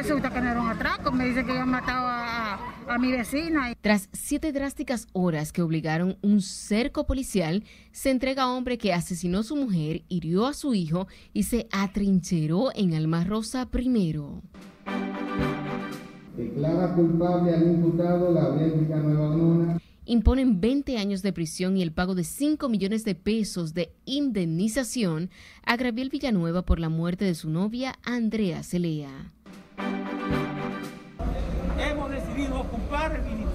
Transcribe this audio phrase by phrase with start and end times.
[0.00, 2.54] Resulta que no era un atraco, me dice que habían matado a,
[2.88, 3.74] a mi vecina.
[3.82, 9.40] Tras siete drásticas horas que obligaron un cerco policial, se entrega a hombre que asesinó
[9.40, 14.40] a su mujer, hirió a su hijo y se atrincheró en Alma Rosa primero.
[16.34, 22.24] Declara culpable al imputado Gabriel Villanueva imponen 20 años de prisión y el pago de
[22.24, 25.30] 5 millones de pesos de indemnización
[25.64, 29.32] a Gabriel Villanueva por la muerte de su novia Andrea Celea.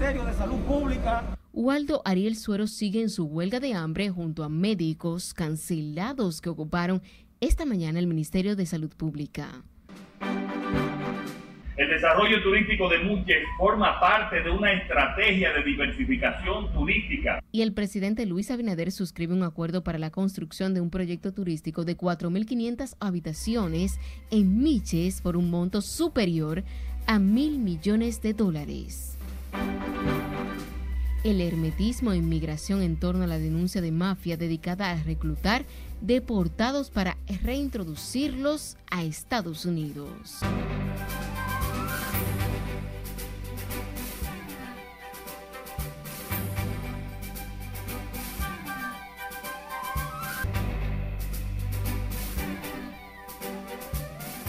[0.06, 1.24] Ministerio de Salud Pública.
[1.52, 7.02] Waldo Ariel Suero sigue en su huelga de hambre junto a médicos cancelados que ocuparon
[7.42, 9.64] esta mañana el Ministerio de Salud Pública.
[11.76, 17.40] El desarrollo turístico de Muches forma parte de una estrategia de diversificación turística.
[17.52, 21.84] Y el presidente Luis Abinader suscribe un acuerdo para la construcción de un proyecto turístico
[21.84, 24.00] de 4.500 habitaciones
[24.30, 26.64] en Miches por un monto superior
[27.08, 29.15] a mil millones de dólares.
[31.24, 35.66] El hermetismo e inmigración en torno a la denuncia de mafia dedicada a reclutar
[36.00, 40.42] deportados para reintroducirlos a Estados Unidos.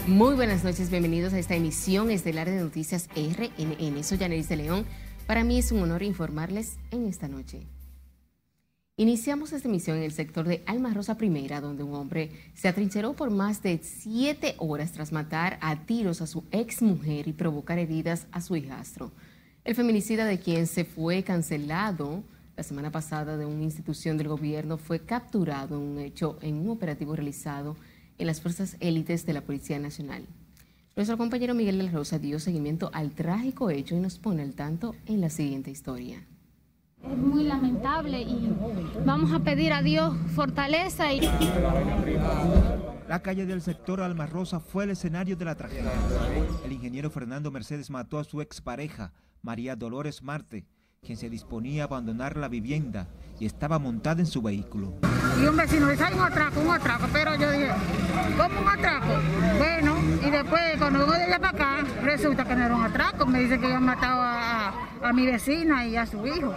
[0.07, 4.05] Muy buenas noches, bienvenidos a esta emisión estelar de Noticias RNN.
[4.05, 4.87] Soy Yanelis de León.
[5.27, 7.67] Para mí es un honor informarles en esta noche.
[8.97, 13.15] Iniciamos esta emisión en el sector de Alma Rosa Primera, donde un hombre se atrincheró
[13.15, 17.81] por más de siete horas tras matar a tiros a su ex mujer y provocar
[17.81, 19.11] heridas a su hijastro.
[19.65, 22.23] El feminicida de quien se fue cancelado
[22.57, 26.71] la semana pasada de una institución del gobierno fue capturado en un hecho en un
[26.71, 30.27] operativo realizado en las fuerzas élites de la Policía Nacional.
[30.97, 34.55] Nuestro compañero Miguel de la Rosa dio seguimiento al trágico hecho y nos pone al
[34.55, 36.27] tanto en la siguiente historia.
[37.03, 38.51] Es muy lamentable y
[39.05, 41.13] vamos a pedir a Dios fortaleza.
[41.13, 41.21] Y...
[43.09, 45.93] La calle del sector Alma Rosa fue el escenario de la tragedia.
[46.65, 49.13] El ingeniero Fernando Mercedes mató a su expareja,
[49.43, 50.65] María Dolores Marte,
[51.07, 53.07] quien se disponía a abandonar la vivienda
[53.39, 54.95] y estaba montada en su vehículo.
[55.41, 57.71] Y un vecino dice, hay un atraco, un atraco, pero yo dije,
[58.37, 59.07] ¿cómo un atraco?
[59.57, 59.97] Bueno,
[60.27, 63.41] y después cuando vengo de allá para acá, resulta que no era un atraco, me
[63.41, 64.69] dice que habían matado a,
[65.03, 66.55] a mi vecina y a su hijo.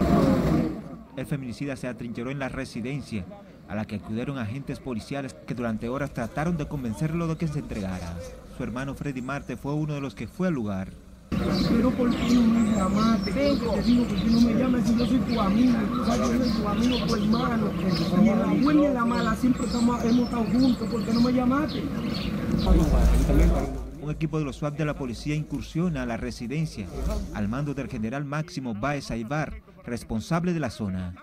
[1.16, 3.26] El feminicida se atrincheró en la residencia,
[3.68, 7.60] a la que acudieron agentes policiales que durante horas trataron de convencerlo de que se
[7.60, 8.16] entregara.
[8.58, 10.90] Su hermano Freddy Marte fue uno de los que fue al lugar.
[11.30, 13.32] Pero ¿por qué no me llamaste?
[13.32, 15.78] Te digo, ¿por qué no me llamas si yo soy tu amigo?
[15.92, 17.72] Tú sabes que yo soy tu amigo, tu hermano.
[18.24, 20.88] Y en la buena y en la mala siempre estamos, hemos estado juntos.
[20.90, 21.84] ¿Por qué no me llamaste?
[24.02, 26.88] Un equipo de los SWAT de la policía incursiona a la residencia
[27.34, 31.16] al mando del general Máximo Baez Aibar, responsable de la zona.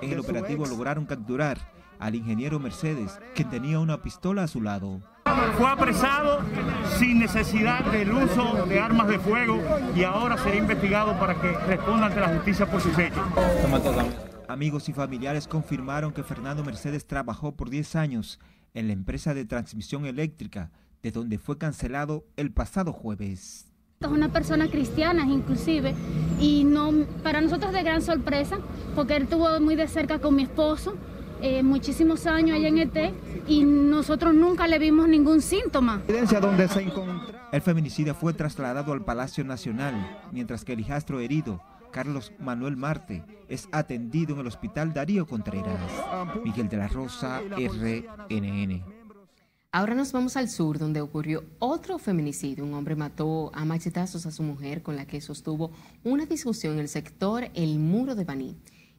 [0.00, 1.58] En el operativo lograron capturar
[1.98, 5.00] al ingeniero Mercedes, quien tenía una pistola a su lado.
[5.56, 6.40] Fue apresado
[6.98, 9.60] sin necesidad del uso de armas de fuego
[9.96, 13.24] y ahora será investigado para que responda ante la justicia por sus hechos.
[14.48, 18.38] Amigos y familiares confirmaron que Fernando Mercedes trabajó por 10 años
[18.74, 20.70] en la empresa de transmisión eléctrica,
[21.02, 23.66] de donde fue cancelado el pasado jueves.
[24.00, 25.94] Es una persona cristiana inclusive
[26.40, 26.92] y no
[27.22, 28.58] para nosotros de gran sorpresa
[28.94, 30.96] porque él estuvo muy de cerca con mi esposo
[31.40, 33.14] eh, muchísimos años allá en ET
[33.48, 36.02] y nosotros nunca le vimos ningún síntoma.
[36.40, 36.86] Donde se
[37.52, 39.94] El feminicida fue trasladado al Palacio Nacional,
[40.32, 41.60] mientras que el hijastro herido,
[41.92, 45.90] Carlos Manuel Marte, es atendido en el Hospital Darío Contreras.
[46.44, 48.82] Miguel de la Rosa, RNN.
[49.76, 52.64] Ahora nos vamos al sur, donde ocurrió otro feminicidio.
[52.64, 55.72] Un hombre mató a machetazos a su mujer con la que sostuvo
[56.04, 58.56] una discusión en el sector El Muro de Baní.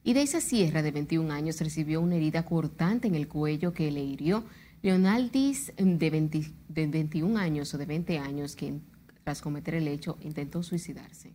[0.07, 3.89] Y de esa sierra de 21 años recibió una herida cortante en el cuello que
[3.89, 4.43] le hirió
[4.83, 8.83] Leonaldis de, de 21 años o de 20 años, quien
[9.23, 11.33] tras cometer el hecho intentó suicidarse.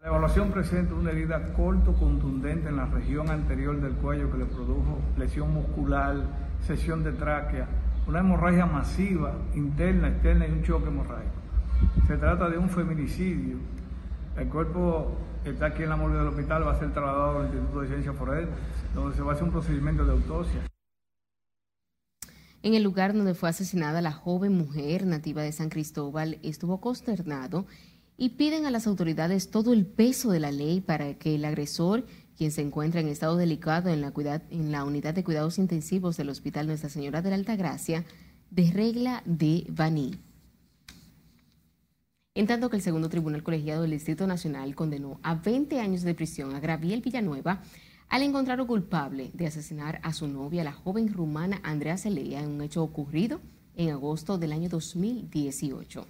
[0.00, 4.46] La evaluación presenta una herida corto contundente en la región anterior del cuello que le
[4.46, 6.16] produjo lesión muscular,
[6.66, 7.68] sesión de tráquea,
[8.06, 11.34] una hemorragia masiva interna, externa y un choque hemorrágico.
[12.06, 13.58] Se trata de un feminicidio.
[14.38, 17.80] El cuerpo está aquí en la morgue del hospital, va a ser trasladado al Instituto
[17.80, 18.54] de Ciencias Forenses,
[18.94, 20.60] donde se va a hacer un procedimiento de autopsia.
[22.62, 27.66] En el lugar donde fue asesinada la joven mujer nativa de San Cristóbal estuvo consternado
[28.16, 32.06] y piden a las autoridades todo el peso de la ley para que el agresor,
[32.36, 34.12] quien se encuentra en estado delicado en la,
[34.50, 38.04] en la unidad de cuidados intensivos del Hospital Nuestra Señora de la Altagracia,
[38.50, 40.18] de regla de Baní.
[42.36, 46.14] En tanto que el segundo tribunal colegiado del Distrito Nacional condenó a 20 años de
[46.14, 47.62] prisión a Graviel Villanueva
[48.10, 52.60] al encontrarlo culpable de asesinar a su novia, la joven rumana Andrea Celea, en un
[52.60, 53.40] hecho ocurrido
[53.74, 56.06] en agosto del año 2018.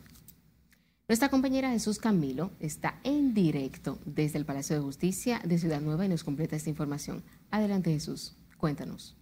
[1.07, 6.07] Nuestra compañera Jesús Camilo está en directo desde el Palacio de Justicia de Ciudad Nueva
[6.07, 7.23] y nos completa esta información.
[7.53, 9.17] Adelante Jesús, cuéntanos.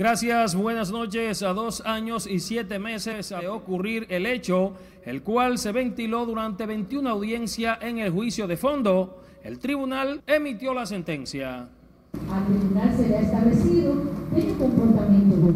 [0.00, 1.42] Gracias, buenas noches.
[1.42, 4.72] A dos años y siete meses de ocurrir el hecho,
[5.04, 10.72] el cual se ventiló durante 21 audiencias en el juicio de fondo, el tribunal emitió
[10.72, 11.68] la sentencia.
[12.30, 13.92] Al tribunal se le ha establecido
[14.34, 15.54] el comportamiento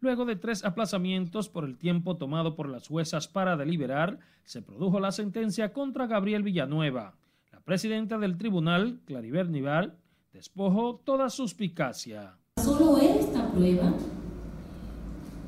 [0.00, 4.98] Luego de tres aplazamientos por el tiempo tomado por las juezas para deliberar, se produjo
[4.98, 7.14] la sentencia contra Gabriel Villanueva.
[7.52, 9.94] La presidenta del tribunal, Claribel Nival,
[10.32, 12.38] despojó toda suspicacia.
[12.62, 13.92] Solo esta prueba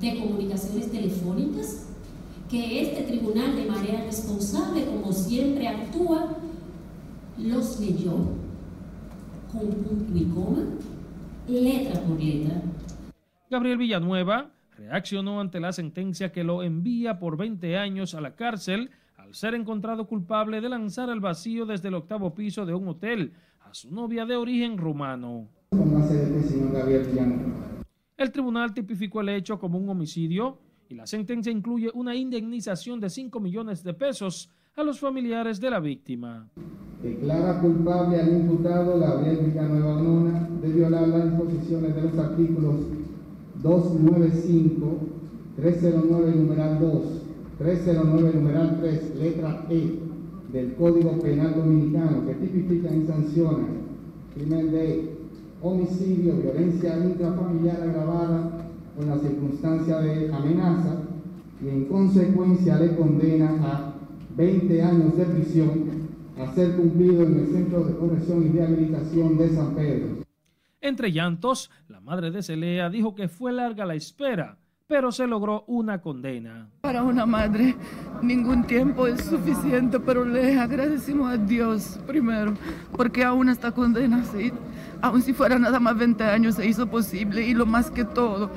[0.00, 1.86] de comunicaciones telefónicas,
[2.48, 6.36] que este tribunal de manera responsable, como siempre actúa,
[7.38, 8.16] los leyó
[9.52, 10.64] con punto y coma,
[11.48, 12.62] letra por letra.
[13.50, 18.90] Gabriel Villanueva reaccionó ante la sentencia que lo envía por 20 años a la cárcel
[19.30, 23.32] al ser encontrado culpable de lanzar al vacío desde el octavo piso de un hotel
[23.60, 25.46] a su novia de origen rumano.
[28.16, 33.08] El tribunal tipificó el hecho como un homicidio y la sentencia incluye una indemnización de
[33.08, 36.48] 5 millones de pesos a los familiares de la víctima.
[37.00, 42.74] Declara culpable al imputado Gabriel Villanueva Onona de violar las disposiciones de los artículos
[43.62, 44.98] 295,
[45.54, 47.29] 309 numeral 2,
[47.60, 49.98] 309 numeral 3, letra E
[50.50, 53.80] del Código Penal Dominicano que tipifican y sancionan
[54.34, 55.10] crimen de
[55.60, 58.66] homicidio, violencia intrafamiliar agravada
[58.96, 61.02] con la circunstancia de amenaza
[61.62, 63.94] y en consecuencia le condena a
[64.36, 66.08] 20 años de prisión
[66.38, 70.24] a ser cumplido en el Centro de Corrección y Rehabilitación de San Pedro.
[70.80, 74.56] Entre llantos, la madre de Celea dijo que fue larga la espera,
[74.90, 76.66] pero se logró una condena.
[76.80, 77.76] Para una madre,
[78.22, 82.54] ningún tiempo es suficiente, pero le agradecemos a Dios primero,
[82.96, 84.52] porque aún esta condena, sí,
[85.00, 88.50] aún si fuera nada más 20 años, se hizo posible y lo más que todo,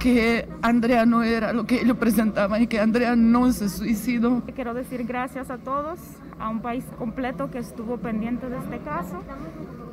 [0.00, 4.42] que Andrea no era lo que ellos presentaban y que Andrea no se suicidó.
[4.56, 6.00] Quiero decir gracias a todos,
[6.40, 9.22] a un país completo que estuvo pendiente de este caso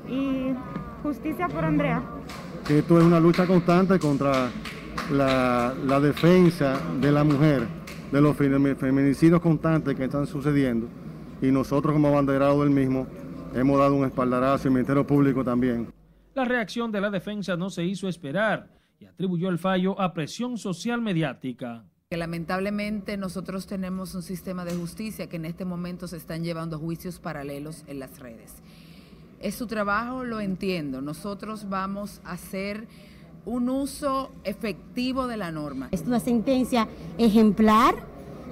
[0.09, 0.55] y
[1.03, 2.01] justicia por Andrea.
[2.67, 4.49] Esto es una lucha constante contra
[5.11, 7.67] la, la defensa de la mujer,
[8.11, 10.87] de los feminicidios constantes que están sucediendo
[11.41, 13.07] y nosotros como abanderados del mismo
[13.53, 15.93] hemos dado un espaldarazo y el Ministerio Público también.
[16.33, 18.69] La reacción de la defensa no se hizo esperar
[18.99, 24.75] y atribuyó el fallo a presión social mediática que lamentablemente nosotros tenemos un sistema de
[24.75, 28.53] justicia que en este momento se están llevando juicios paralelos en las redes.
[29.41, 31.01] Es su trabajo, lo entiendo.
[31.01, 32.87] Nosotros vamos a hacer
[33.45, 35.89] un uso efectivo de la norma.
[35.91, 36.87] Es una sentencia
[37.17, 37.95] ejemplar,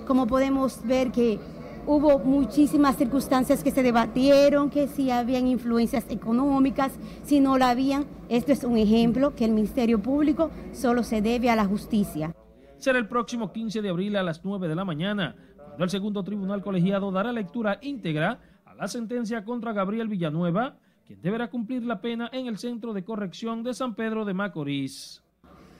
[0.05, 1.39] como podemos ver que
[1.87, 6.91] hubo muchísimas circunstancias que se debatieron, que si habían influencias económicas,
[7.23, 8.05] si no la habían.
[8.29, 12.33] Esto es un ejemplo que el Ministerio Público solo se debe a la justicia
[12.81, 16.23] será el próximo 15 de abril a las 9 de la mañana, cuando el segundo
[16.23, 20.77] tribunal colegiado dará lectura íntegra a la sentencia contra Gabriel Villanueva,
[21.21, 25.21] deberá cumplir la pena en el Centro de Corrección de San Pedro de Macorís.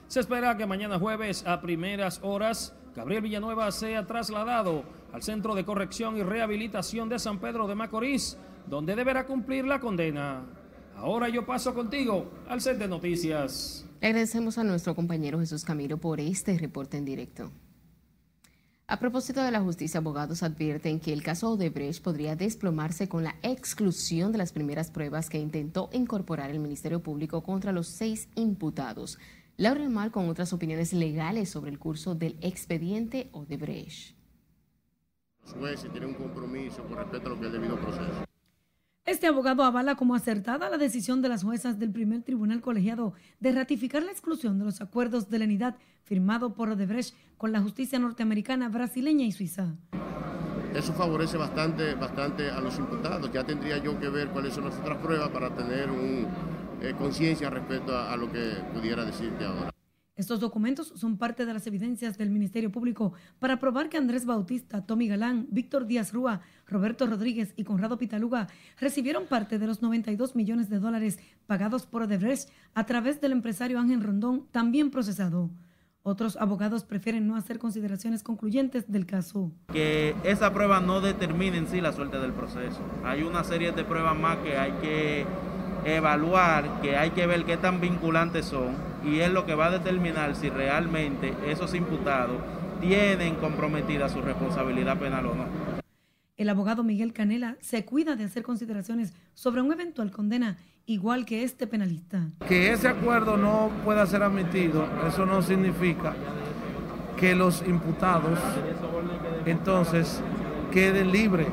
[0.07, 4.83] Se espera que mañana jueves a primeras horas Gabriel Villanueva sea trasladado
[5.13, 9.79] al Centro de Corrección y Rehabilitación de San Pedro de Macorís, donde deberá cumplir la
[9.79, 10.45] condena.
[10.95, 13.87] Ahora yo paso contigo al set de noticias.
[14.01, 17.51] agradecemos a nuestro compañero Jesús Camilo por este reporte en directo.
[18.91, 23.37] A propósito de la justicia, abogados advierten que el caso Odebrecht podría desplomarse con la
[23.41, 29.17] exclusión de las primeras pruebas que intentó incorporar el Ministerio Público contra los seis imputados.
[29.55, 34.13] Laura Mal con otras opiniones legales sobre el curso del expediente Odebrecht.
[35.45, 38.25] Su tiene un compromiso con respecto a lo que es debido proceso.
[39.05, 43.51] Este abogado avala como acertada la decisión de las juezas del primer tribunal colegiado de
[43.51, 48.69] ratificar la exclusión de los acuerdos de lenidad firmado por Odebrecht con la justicia norteamericana,
[48.69, 49.73] brasileña y suiza.
[50.75, 53.31] Eso favorece bastante, bastante a los imputados.
[53.33, 55.89] Ya tendría yo que ver cuáles son las otras pruebas para tener
[56.81, 59.70] eh, conciencia respecto a lo que pudiera decirte ahora.
[60.21, 64.85] Estos documentos son parte de las evidencias del Ministerio Público para probar que Andrés Bautista,
[64.85, 68.47] Tommy Galán, Víctor Díaz Rúa, Roberto Rodríguez y Conrado Pitaluga
[68.79, 73.79] recibieron parte de los 92 millones de dólares pagados por Odebrecht a través del empresario
[73.79, 75.49] Ángel Rondón, también procesado.
[76.03, 79.51] Otros abogados prefieren no hacer consideraciones concluyentes del caso.
[79.73, 82.79] Que esa prueba no determine en sí la suerte del proceso.
[83.03, 85.25] Hay una serie de pruebas más que hay que
[85.85, 89.71] evaluar, que hay que ver qué tan vinculantes son y es lo que va a
[89.71, 92.37] determinar si realmente esos imputados
[92.79, 95.45] tienen comprometida su responsabilidad penal o no.
[96.37, 100.57] El abogado Miguel Canela se cuida de hacer consideraciones sobre un eventual condena,
[100.87, 102.29] igual que este penalista.
[102.47, 106.15] Que ese acuerdo no pueda ser admitido, eso no significa
[107.17, 108.39] que los imputados
[109.45, 110.21] entonces
[110.71, 111.47] queden libres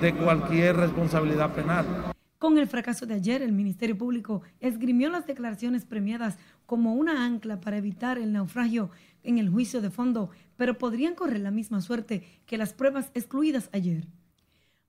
[0.00, 2.13] de cualquier responsabilidad penal.
[2.44, 6.36] Con el fracaso de ayer, el Ministerio Público esgrimió las declaraciones premiadas
[6.66, 8.90] como una ancla para evitar el naufragio
[9.22, 13.70] en el juicio de fondo, pero podrían correr la misma suerte que las pruebas excluidas
[13.72, 14.08] ayer.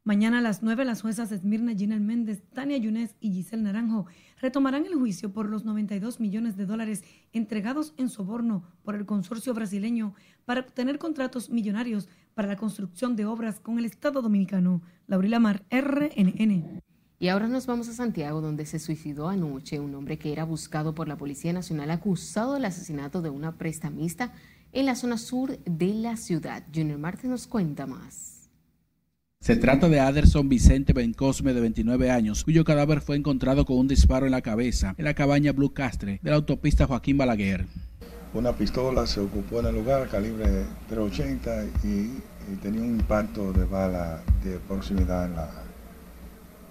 [0.04, 4.06] Mañana a las 9 las juezas Esmirna Ginel Méndez, Tania Yunes y Giselle Naranjo
[4.42, 9.54] retomarán el juicio por los 92 millones de dólares entregados en soborno por el consorcio
[9.54, 14.82] brasileño para obtener contratos millonarios para la construcción de obras con el Estado dominicano.
[15.08, 16.82] Laurila Mar, RNN.
[17.26, 20.94] Y ahora nos vamos a Santiago, donde se suicidó anoche un hombre que era buscado
[20.94, 24.32] por la Policía Nacional acusado del asesinato de una prestamista
[24.74, 26.62] en la zona sur de la ciudad.
[26.72, 28.52] Junior Martínez nos cuenta más.
[29.40, 33.88] Se trata de Aderson Vicente Bencosme, de 29 años, cuyo cadáver fue encontrado con un
[33.88, 37.66] disparo en la cabeza en la cabaña Blue Castre de la autopista Joaquín Balaguer.
[38.36, 40.46] Una pistola se ocupó en el lugar, calibre
[40.90, 42.22] 380, y,
[42.54, 45.65] y tenía un impacto de bala de proximidad en la,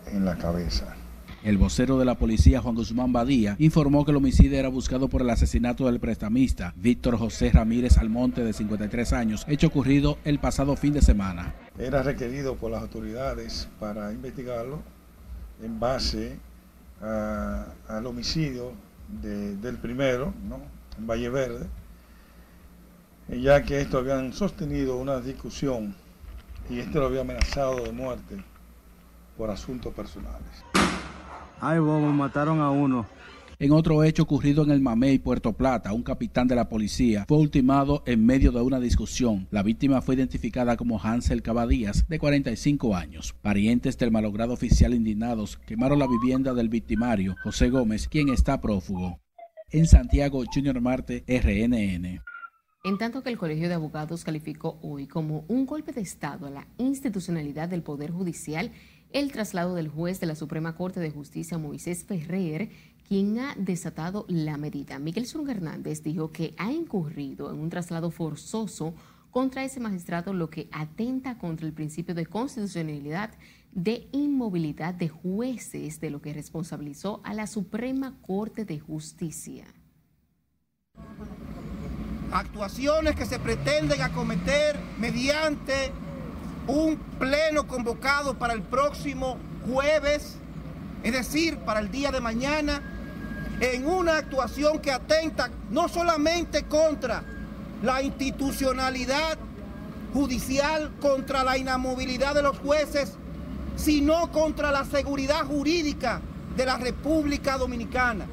[0.06, 0.96] en la cabeza.
[1.44, 5.20] El vocero de la policía, Juan Guzmán Badía, informó que el homicidio era buscado por
[5.20, 10.74] el asesinato del prestamista Víctor José Ramírez Almonte, de 53 años, hecho ocurrido el pasado
[10.74, 11.54] fin de semana.
[11.78, 14.80] Era requerido por las autoridades para investigarlo
[15.62, 16.38] en base
[17.02, 18.72] al homicidio
[19.20, 20.60] del primero, ¿no?
[20.98, 21.66] en Valle Verde,
[23.28, 25.94] ya que esto habían sostenido una discusión
[26.70, 28.42] y este lo había amenazado de muerte
[29.36, 30.64] por asuntos personales.
[31.60, 33.06] Ay, bobo, mataron a uno.
[33.60, 37.38] En otro hecho ocurrido en el Mamey, Puerto Plata, un capitán de la policía fue
[37.38, 39.46] ultimado en medio de una discusión.
[39.52, 43.34] La víctima fue identificada como Hansel Cabadías, de 45 años.
[43.42, 49.20] Parientes del malogrado oficial indignados quemaron la vivienda del victimario, José Gómez, quien está prófugo.
[49.70, 52.20] En Santiago, Junior Marte, RNN.
[52.86, 56.50] En tanto que el Colegio de Abogados calificó hoy como un golpe de Estado a
[56.50, 58.72] la institucionalidad del Poder Judicial
[59.14, 62.68] el traslado del juez de la Suprema Corte de Justicia, Moisés Ferrer,
[63.06, 64.98] quien ha desatado la medida.
[64.98, 68.92] Miguel Zurga Hernández dijo que ha incurrido en un traslado forzoso
[69.30, 73.30] contra ese magistrado, lo que atenta contra el principio de constitucionalidad
[73.70, 79.64] de inmovilidad de jueces, de lo que responsabilizó a la Suprema Corte de Justicia.
[82.32, 85.92] Actuaciones que se pretenden acometer mediante
[86.66, 89.36] un pleno convocado para el próximo
[89.68, 90.36] jueves,
[91.02, 92.82] es decir, para el día de mañana,
[93.60, 97.22] en una actuación que atenta no solamente contra
[97.82, 99.38] la institucionalidad
[100.12, 103.14] judicial, contra la inamovilidad de los jueces,
[103.76, 106.20] sino contra la seguridad jurídica
[106.56, 108.26] de la República Dominicana.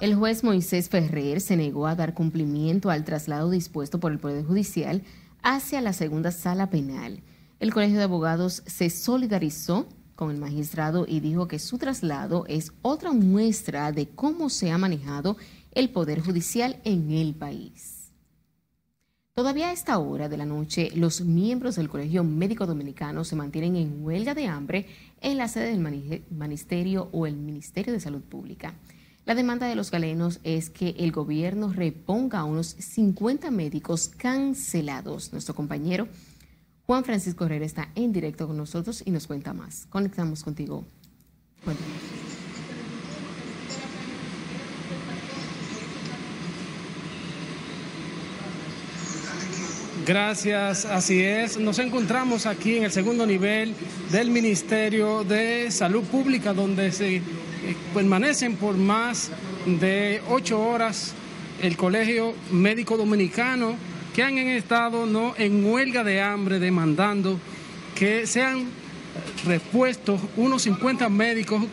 [0.00, 4.44] El juez Moisés Ferrer se negó a dar cumplimiento al traslado dispuesto por el Poder
[4.44, 5.02] Judicial
[5.48, 7.22] hacia la segunda sala penal.
[7.60, 9.86] El Colegio de Abogados se solidarizó
[10.16, 14.78] con el magistrado y dijo que su traslado es otra muestra de cómo se ha
[14.78, 15.36] manejado
[15.70, 18.10] el Poder Judicial en el país.
[19.34, 23.76] Todavía a esta hora de la noche, los miembros del Colegio Médico Dominicano se mantienen
[23.76, 24.86] en huelga de hambre
[25.20, 28.74] en la sede del Ministerio o el Ministerio de Salud Pública.
[29.26, 35.32] La demanda de los galenos es que el gobierno reponga a unos 50 médicos cancelados.
[35.32, 36.06] Nuestro compañero
[36.86, 39.86] Juan Francisco Herrera está en directo con nosotros y nos cuenta más.
[39.90, 40.84] Conectamos contigo.
[50.06, 51.58] Gracias, así es.
[51.58, 53.74] Nos encontramos aquí en el segundo nivel
[54.12, 57.20] del Ministerio de Salud Pública, donde se
[57.92, 59.32] permanecen por más
[59.66, 61.12] de ocho horas
[61.60, 63.74] el Colegio Médico Dominicano,
[64.14, 65.34] que han estado ¿no?
[65.38, 67.40] en huelga de hambre demandando
[67.96, 68.66] que sean
[69.44, 71.64] repuestos unos 50 médicos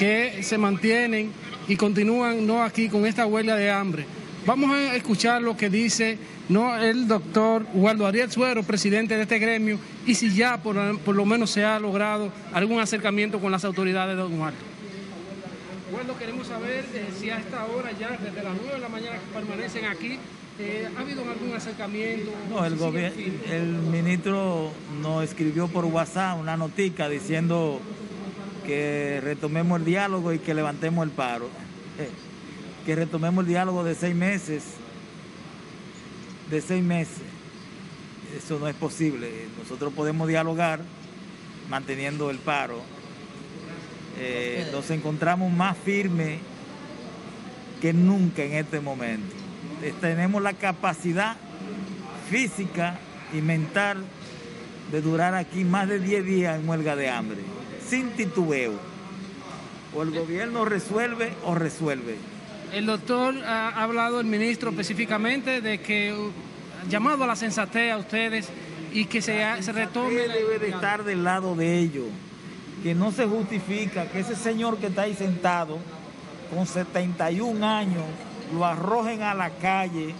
[0.00, 1.30] que se mantienen
[1.68, 4.04] y continúan no aquí con esta huelga de hambre.
[4.44, 6.18] Vamos a escuchar lo que dice
[6.48, 6.76] ¿no?
[6.76, 11.50] el doctor Waldo Ariel Suero, presidente de este gremio, y si ya por, lo menos
[11.50, 14.38] se ha logrado algún acercamiento con las autoridades de Don.
[14.38, 19.16] Bueno, queremos saber eh, si a esta hora ya, desde las 9 de la mañana
[19.16, 20.18] que permanecen aquí,
[20.58, 22.32] eh, ¿ha habido algún acercamiento?
[22.50, 22.74] No, el,
[23.50, 27.80] el ministro nos escribió por WhatsApp una notica diciendo
[28.66, 31.48] que retomemos el diálogo y que levantemos el paro.
[31.98, 32.10] Eh,
[32.84, 34.64] que retomemos el diálogo de seis meses.
[36.50, 37.22] De seis meses.
[38.36, 39.46] Eso no es posible.
[39.58, 40.80] Nosotros podemos dialogar
[41.68, 42.80] manteniendo el paro.
[44.18, 46.40] Eh, nos encontramos más firmes
[47.80, 49.34] que nunca en este momento.
[49.82, 51.36] Eh, tenemos la capacidad
[52.30, 52.98] física
[53.32, 54.04] y mental
[54.90, 58.74] de durar aquí más de 10 días en huelga de hambre sin titubeo.
[59.94, 62.16] O el gobierno resuelve o resuelve.
[62.72, 66.30] El doctor ha hablado, el ministro específicamente, de que uh,
[66.88, 68.48] llamado a la sensatez a ustedes
[68.92, 70.14] y que se, se retome.
[70.14, 72.06] debe de estar del lado de ellos,
[72.82, 75.78] que no se justifica que ese señor que está ahí sentado
[76.54, 78.04] con 71 años
[78.54, 80.14] lo arrojen a la calle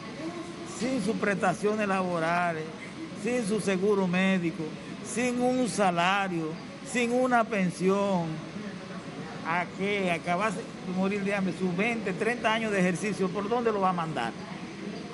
[0.78, 2.64] sin sus prestaciones laborales,
[3.22, 4.64] sin su seguro médico,
[5.04, 6.52] sin un salario
[6.92, 8.26] sin una pensión,
[9.48, 13.72] a que acabase de morir de hambre, sus 20, 30 años de ejercicio, ¿por dónde
[13.72, 14.30] lo va a mandar?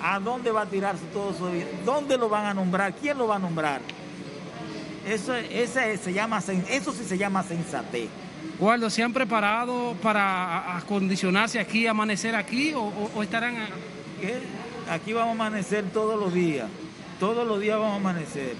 [0.02, 1.66] ¿A dónde va a tirarse todo su vida?
[1.84, 2.94] ¿Dónde lo van a nombrar?
[2.94, 3.80] ¿Quién lo va a nombrar?
[5.06, 8.08] Eso, ese se llama, eso sí se llama sensatez.
[8.58, 13.56] Waldo, ¿se han preparado para acondicionarse aquí, amanecer aquí o, estarán...
[14.90, 16.68] Aquí vamos a amanecer todos los días,
[17.18, 18.54] todos los días vamos a amanecer,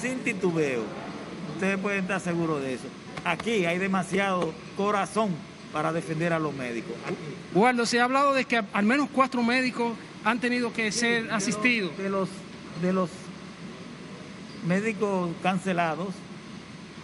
[0.00, 0.82] sin titubeo
[1.54, 2.88] ustedes pueden estar seguros de eso.
[3.24, 5.30] Aquí hay demasiado corazón
[5.72, 6.92] para defender a los médicos.
[7.54, 9.92] Waldo, se ha hablado de que al menos cuatro médicos
[10.24, 11.96] han tenido que ser asistidos.
[11.98, 12.28] De los,
[12.82, 13.10] de los
[14.66, 16.08] médicos cancelados,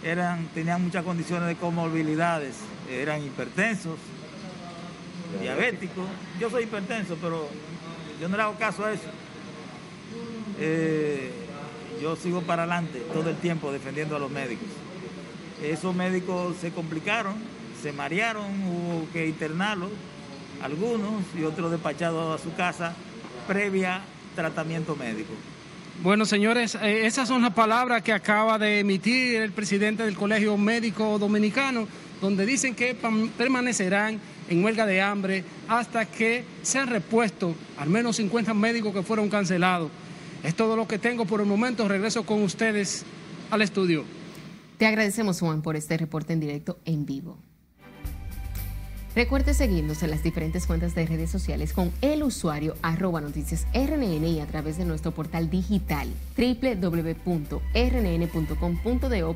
[0.03, 2.55] eran, tenían muchas condiciones de comorbilidades,
[2.89, 3.97] eran hipertensos,
[5.41, 6.05] diabéticos.
[6.39, 7.47] Yo soy hipertenso, pero
[8.21, 9.09] yo no le hago caso a eso.
[10.59, 11.31] Eh,
[12.01, 14.67] yo sigo para adelante todo el tiempo defendiendo a los médicos.
[15.63, 17.35] Esos médicos se complicaron,
[17.81, 19.89] se marearon, hubo que internarlos,
[20.61, 22.93] algunos y otros despachados a su casa
[23.47, 24.01] previa
[24.35, 25.33] tratamiento médico.
[26.03, 30.57] Bueno, señores, eh, esas son las palabras que acaba de emitir el presidente del Colegio
[30.57, 31.87] Médico Dominicano,
[32.21, 32.95] donde dicen que
[33.37, 39.29] permanecerán en huelga de hambre hasta que sean repuestos al menos 50 médicos que fueron
[39.29, 39.89] cancelados.
[40.43, 41.87] Es todo lo que tengo por el momento.
[41.87, 43.03] Regreso con ustedes
[43.49, 44.03] al estudio.
[44.77, 47.37] Te agradecemos, Juan, por este reporte en directo en vivo.
[49.15, 54.25] Recuerde seguirnos en las diferentes cuentas de redes sociales con el usuario arroba noticias RNN
[54.25, 57.23] y a través de nuestro portal digital www.rnn.com.do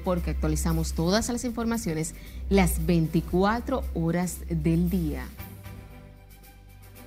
[0.03, 2.13] porque actualizamos todas las informaciones
[2.49, 5.25] las 24 horas del día.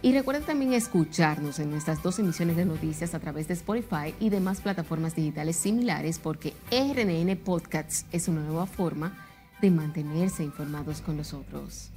[0.05, 4.31] Y recuerden también escucharnos en nuestras dos emisiones de noticias a través de Spotify y
[4.31, 9.17] demás plataformas digitales similares porque RNN Podcasts es una nueva forma
[9.61, 11.91] de mantenerse informados con nosotros.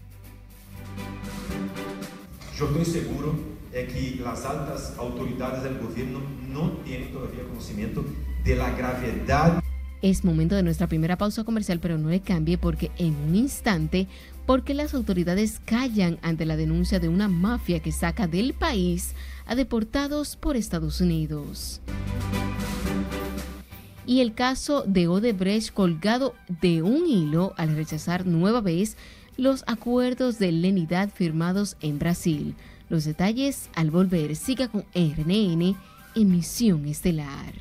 [2.55, 3.33] Yo estoy seguro
[3.71, 8.05] de que las altas autoridades del gobierno no tienen todavía conocimiento
[8.43, 9.63] de la gravedad.
[10.03, 14.07] Es momento de nuestra primera pausa comercial, pero no le cambie porque en un instante
[14.45, 19.13] porque las autoridades callan ante la denuncia de una mafia que saca del país
[19.45, 21.81] a deportados por Estados Unidos.
[24.05, 28.97] Y el caso de Odebrecht colgado de un hilo al rechazar nueva vez
[29.37, 32.55] los acuerdos de lenidad firmados en Brasil.
[32.89, 34.35] Los detalles al volver.
[34.35, 35.75] Siga con RNN,
[36.15, 37.53] emisión estelar.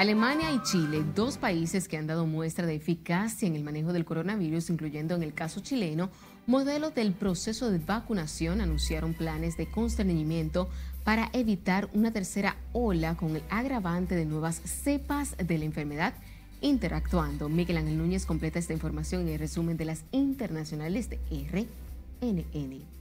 [0.00, 4.06] Alemania y Chile, dos países que han dado muestra de eficacia en el manejo del
[4.06, 6.08] coronavirus, incluyendo en el caso chileno,
[6.46, 10.70] modelos del proceso de vacunación, anunciaron planes de constreñimiento
[11.04, 16.14] para evitar una tercera ola con el agravante de nuevas cepas de la enfermedad
[16.62, 17.50] interactuando.
[17.50, 21.18] Miguel Ángel Núñez completa esta información en el resumen de las internacionales de
[22.22, 22.99] RNN.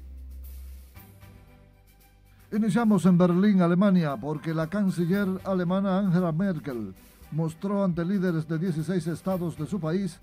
[2.52, 6.96] Iniciamos en Berlín, Alemania, porque la canciller alemana Angela Merkel
[7.32, 10.20] mostró ante líderes de 16 estados de su país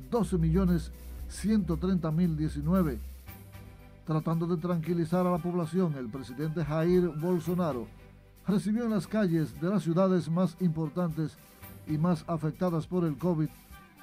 [0.09, 2.99] 12.130.019.
[4.05, 7.87] Tratando de tranquilizar a la población, el presidente Jair Bolsonaro
[8.51, 11.37] recibió en las calles de las ciudades más importantes
[11.87, 13.47] y más afectadas por el COVID,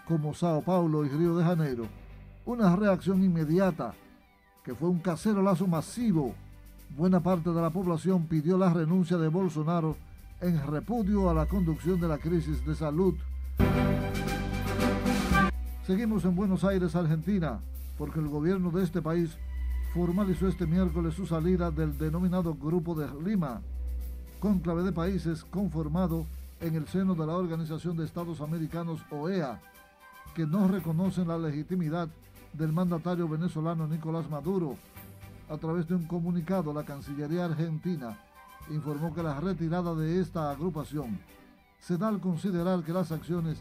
[0.07, 1.85] como Sao Paulo y Río de Janeiro,
[2.47, 3.93] una reacción inmediata
[4.65, 6.35] que fue un cacerolazo masivo.
[6.97, 9.97] Buena parte de la población pidió la renuncia de Bolsonaro
[10.41, 13.15] en repudio a la conducción de la crisis de salud.
[15.87, 17.61] Seguimos en Buenos Aires, Argentina,
[17.99, 19.37] porque el gobierno de este país
[19.93, 23.61] formalizó este miércoles su salida del denominado Grupo de Lima,
[24.39, 26.27] conclave de países conformado
[26.61, 29.61] en el seno de la Organización de Estados Americanos OEA,
[30.35, 32.09] que no reconocen la legitimidad
[32.53, 34.77] del mandatario venezolano Nicolás Maduro.
[35.49, 38.19] A través de un comunicado, la Cancillería Argentina
[38.71, 41.19] informó que la retirada de esta agrupación
[41.81, 43.59] se da al considerar que las acciones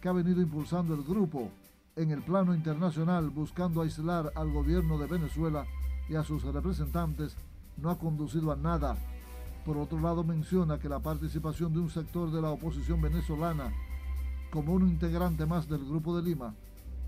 [0.00, 1.50] que ha venido impulsando el grupo
[1.96, 5.66] en el plano internacional buscando aislar al gobierno de Venezuela
[6.08, 7.36] y a sus representantes
[7.76, 8.96] no ha conducido a nada.
[9.64, 13.72] Por otro lado menciona que la participación de un sector de la oposición venezolana
[14.50, 16.54] como un integrante más del Grupo de Lima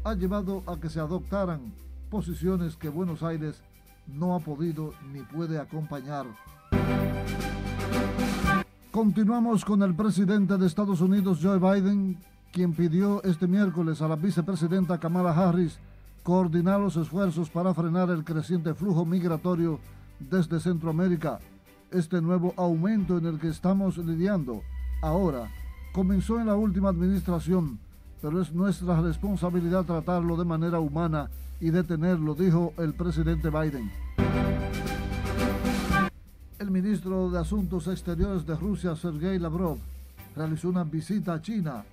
[0.05, 1.73] ha llevado a que se adoptaran
[2.11, 3.63] posiciones que Buenos Aires
[4.07, 6.27] no ha podido ni puede acompañar.
[8.91, 12.19] Continuamos con el presidente de Estados Unidos, Joe Biden,
[12.53, 15.79] quien pidió este miércoles a la vicepresidenta Kamala Harris
[16.23, 19.81] coordinar los esfuerzos para frenar el creciente flujo migratorio
[20.21, 21.41] desde Centroamérica.
[21.93, 24.63] Este nuevo aumento en el que estamos lidiando
[25.03, 25.51] ahora
[25.93, 27.79] comenzó en la última administración,
[28.21, 31.29] pero es nuestra responsabilidad tratarlo de manera humana
[31.61, 33.91] y detenerlo, dijo el presidente Biden
[36.63, 39.79] el ministro de Asuntos Exteriores de Rusia, Sergei Lavrov,
[40.37, 41.85] realizó una visita a China,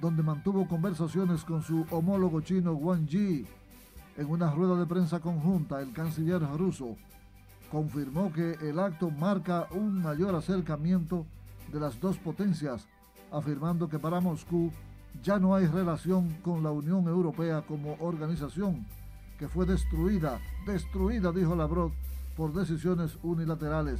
[0.00, 3.44] donde mantuvo conversaciones con su homólogo chino Wang Yi.
[4.16, 6.96] En una rueda de prensa conjunta, el canciller ruso
[7.74, 11.26] confirmó que el acto marca un mayor acercamiento
[11.72, 12.86] de las dos potencias,
[13.32, 14.70] afirmando que para Moscú
[15.24, 18.86] ya no hay relación con la Unión Europea como organización,
[19.40, 21.90] que fue destruida, destruida, dijo Lavrov,
[22.36, 23.98] por decisiones unilaterales.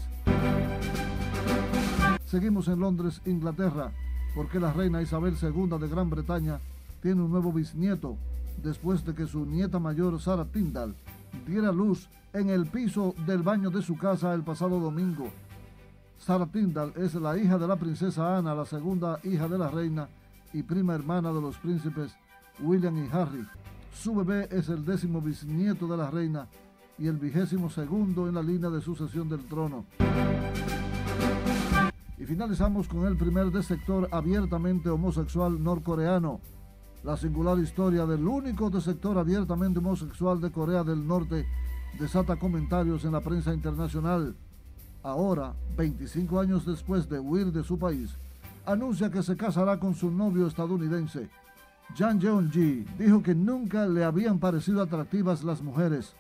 [2.27, 3.91] Seguimos en Londres, Inglaterra,
[4.37, 6.61] porque la reina Isabel II de Gran Bretaña
[7.03, 8.17] tiene un nuevo bisnieto
[8.63, 10.95] después de que su nieta mayor, Sarah Tyndall,
[11.45, 15.31] diera luz en el piso del baño de su casa el pasado domingo.
[16.19, 20.09] Sarah Tyndall es la hija de la princesa Ana, la segunda hija de la reina
[20.53, 22.17] y prima hermana de los príncipes
[22.61, 23.47] William y Harry.
[23.93, 26.49] Su bebé es el décimo bisnieto de la reina
[26.99, 29.85] y el vigésimo segundo en la línea de sucesión del trono.
[32.19, 36.41] Y finalizamos con el primer de sector abiertamente homosexual norcoreano.
[37.05, 41.47] La singular historia del único de sector abiertamente homosexual de Corea del Norte
[41.99, 44.35] desata comentarios en la prensa internacional.
[45.03, 48.17] Ahora, 25 años después de huir de su país,
[48.67, 51.29] anuncia que se casará con su novio estadounidense.
[51.97, 56.15] Jan Jeong-ji dijo que nunca le habían parecido atractivas las mujeres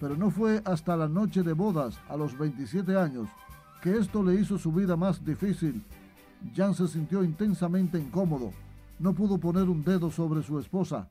[0.00, 3.28] pero no fue hasta la noche de bodas, a los 27 años,
[3.82, 5.84] que esto le hizo su vida más difícil.
[6.56, 8.52] Jan se sintió intensamente incómodo.
[8.98, 11.06] No pudo poner un dedo sobre su esposa.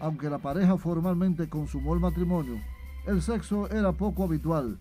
[0.00, 2.56] Aunque la pareja formalmente consumó el matrimonio,
[3.06, 4.78] el sexo era poco habitual.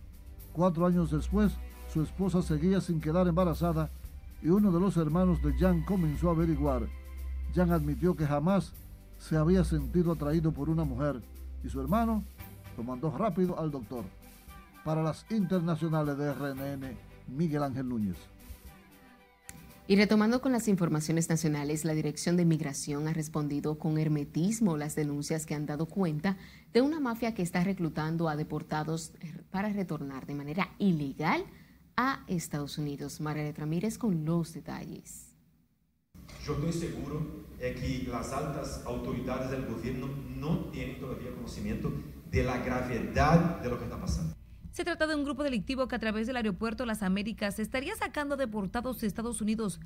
[0.53, 1.51] Cuatro años después,
[1.91, 3.89] su esposa seguía sin quedar embarazada
[4.41, 6.87] y uno de los hermanos de Jan comenzó a averiguar.
[7.53, 8.73] Jan admitió que jamás
[9.17, 11.21] se había sentido atraído por una mujer
[11.63, 12.23] y su hermano
[12.77, 14.03] lo mandó rápido al doctor.
[14.83, 18.17] Para las internacionales de RNN, Miguel Ángel Núñez.
[19.85, 24.95] Y retomando con las informaciones nacionales, la Dirección de Migración ha respondido con hermetismo las
[24.95, 26.37] denuncias que han dado cuenta
[26.71, 29.11] de una mafia que está reclutando a deportados
[29.51, 31.43] para retornar de manera ilegal
[31.97, 33.19] a Estados Unidos.
[33.19, 35.33] María Ramírez con los detalles.
[36.45, 41.91] Yo estoy seguro de que las altas autoridades del gobierno no tienen todavía conocimiento
[42.31, 44.33] de la gravedad de lo que está pasando.
[44.73, 48.37] Se trata de un grupo delictivo que a través del aeropuerto Las Américas estaría sacando
[48.37, 49.79] deportados de Estados Unidos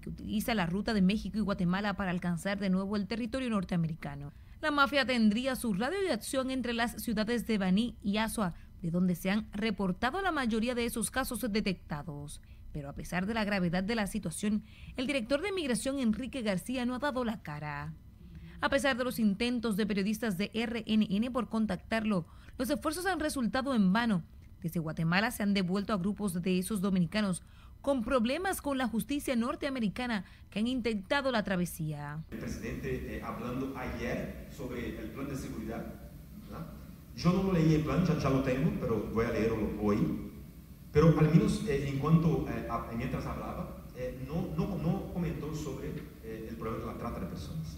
[0.00, 4.32] que utiliza la ruta de México y Guatemala para alcanzar de nuevo el territorio norteamericano.
[4.60, 8.92] La mafia tendría su radio de acción entre las ciudades de Baní y Asua, de
[8.92, 12.40] donde se han reportado la mayoría de esos casos detectados.
[12.70, 14.62] Pero a pesar de la gravedad de la situación,
[14.96, 17.92] el director de Migración Enrique García no ha dado la cara.
[18.60, 22.26] A pesar de los intentos de periodistas de RNN por contactarlo,
[22.58, 24.24] los esfuerzos han resultado en vano.
[24.62, 27.42] Desde Guatemala se han devuelto a grupos de esos dominicanos
[27.80, 32.24] con problemas con la justicia norteamericana que han intentado la travesía.
[32.32, 35.86] El presidente eh, hablando ayer sobre el plan de seguridad.
[37.16, 40.32] Yo no lo leí el plan, ya, lo tengo, pero voy a leerlo hoy.
[40.92, 43.84] Pero al menos eh, en cuanto, eh, mientras hablaba,
[44.26, 47.77] no, no, no, comentó sobre el problema de la trata de personas.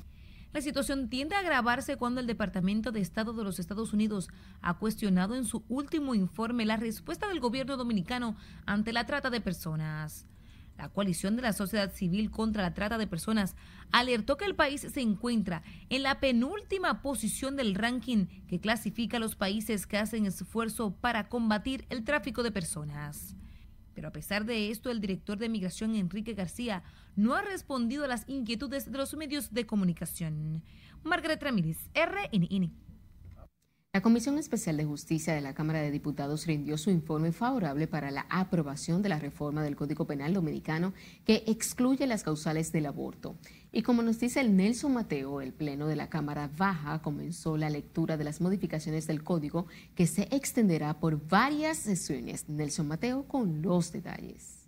[0.52, 4.28] La situación tiende a agravarse cuando el Departamento de Estado de los Estados Unidos
[4.62, 8.36] ha cuestionado en su último informe la respuesta del gobierno dominicano
[8.66, 10.26] ante la trata de personas.
[10.76, 13.54] La coalición de la sociedad civil contra la trata de personas
[13.92, 19.20] alertó que el país se encuentra en la penúltima posición del ranking que clasifica a
[19.20, 23.36] los países que hacen esfuerzo para combatir el tráfico de personas.
[24.00, 26.82] Pero a pesar de esto, el director de Migración, Enrique García,
[27.16, 30.62] no ha respondido a las inquietudes de los medios de comunicación.
[31.02, 32.72] Margaret Ramírez, RNN.
[33.92, 38.12] La Comisión Especial de Justicia de la Cámara de Diputados rindió su informe favorable para
[38.12, 43.34] la aprobación de la reforma del Código Penal Dominicano que excluye las causales del aborto.
[43.72, 47.68] Y como nos dice el Nelson Mateo, el Pleno de la Cámara Baja comenzó la
[47.68, 52.48] lectura de las modificaciones del Código que se extenderá por varias sesiones.
[52.48, 54.59] Nelson Mateo con los detalles.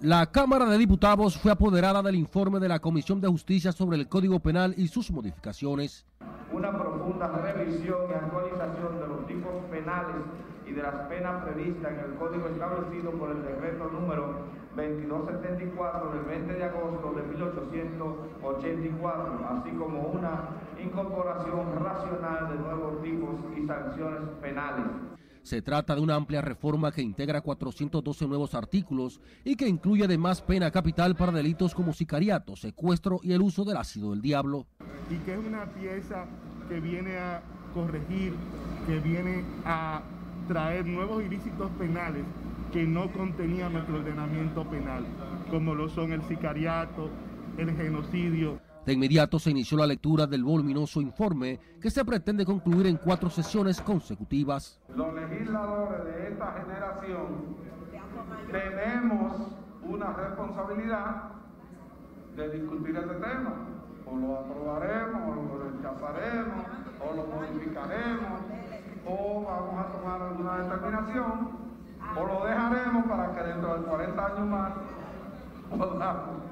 [0.00, 4.08] La Cámara de Diputados fue apoderada del informe de la Comisión de Justicia sobre el
[4.08, 6.06] Código Penal y sus modificaciones.
[6.52, 10.22] Una profunda revisión y actualización de los tipos penales
[10.66, 16.24] y de las penas previstas en el Código establecido por el decreto número 2274 del
[16.24, 24.28] 20 de agosto de 1884, así como una incorporación racional de nuevos tipos y sanciones
[24.40, 25.17] penales.
[25.42, 30.42] Se trata de una amplia reforma que integra 412 nuevos artículos y que incluye además
[30.42, 34.66] pena capital para delitos como sicariato, secuestro y el uso del ácido del diablo.
[35.10, 36.26] Y que es una pieza
[36.68, 37.42] que viene a
[37.74, 38.34] corregir,
[38.86, 40.02] que viene a
[40.48, 42.24] traer nuevos ilícitos penales
[42.72, 45.04] que no contenía nuestro ordenamiento penal,
[45.50, 47.10] como lo son el sicariato,
[47.56, 52.86] el genocidio, de inmediato se inició la lectura del voluminoso informe que se pretende concluir
[52.86, 54.80] en cuatro sesiones consecutivas.
[55.48, 57.56] Legisladores de esta generación
[58.50, 59.32] tenemos
[59.82, 61.22] una responsabilidad
[62.36, 63.52] de discutir este tema.
[64.06, 66.64] O lo aprobaremos, o lo rechazaremos,
[67.00, 68.40] o lo modificaremos,
[69.06, 71.50] o vamos a tomar alguna determinación,
[72.16, 74.72] o lo dejaremos para que dentro de 40 años más
[75.70, 76.42] podamos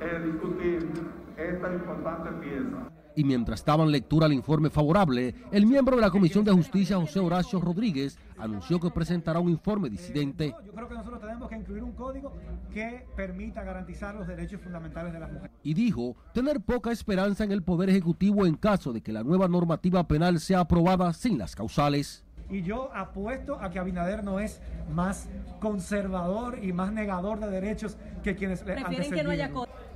[0.00, 2.92] eh, discutir esta importante pieza.
[3.14, 7.20] Y mientras daban lectura al informe favorable, el miembro de la Comisión de Justicia, José
[7.20, 10.54] Horacio Rodríguez, anunció que presentará un informe disidente.
[10.64, 12.32] Yo creo que nosotros tenemos que incluir un código
[12.72, 15.56] que permita garantizar los derechos fundamentales de las mujeres.
[15.62, 19.48] Y dijo tener poca esperanza en el Poder Ejecutivo en caso de que la nueva
[19.48, 22.24] normativa penal sea aprobada sin las causales.
[22.50, 24.60] Y yo apuesto a que Abinader no es
[24.92, 25.28] más
[25.60, 29.50] conservador y más negador de derechos que quienes le han que no haya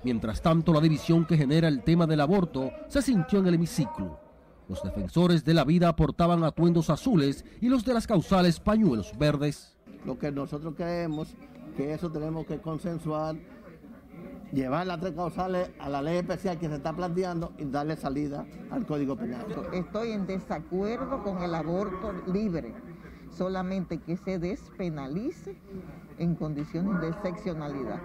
[0.07, 4.21] Mientras tanto, la división que genera el tema del aborto se sintió en el hemiciclo.
[4.69, 9.77] Los defensores de la vida aportaban atuendos azules y los de las causales pañuelos verdes.
[10.05, 11.35] Lo que nosotros creemos
[11.77, 13.35] que eso tenemos que consensuar,
[14.53, 18.47] llevar las tres causales a la ley especial que se está planteando y darle salida
[18.71, 19.45] al Código Penal.
[19.73, 22.73] Estoy en desacuerdo con el aborto libre
[23.37, 25.57] solamente que se despenalice
[26.19, 28.01] en condiciones de excepcionalidad.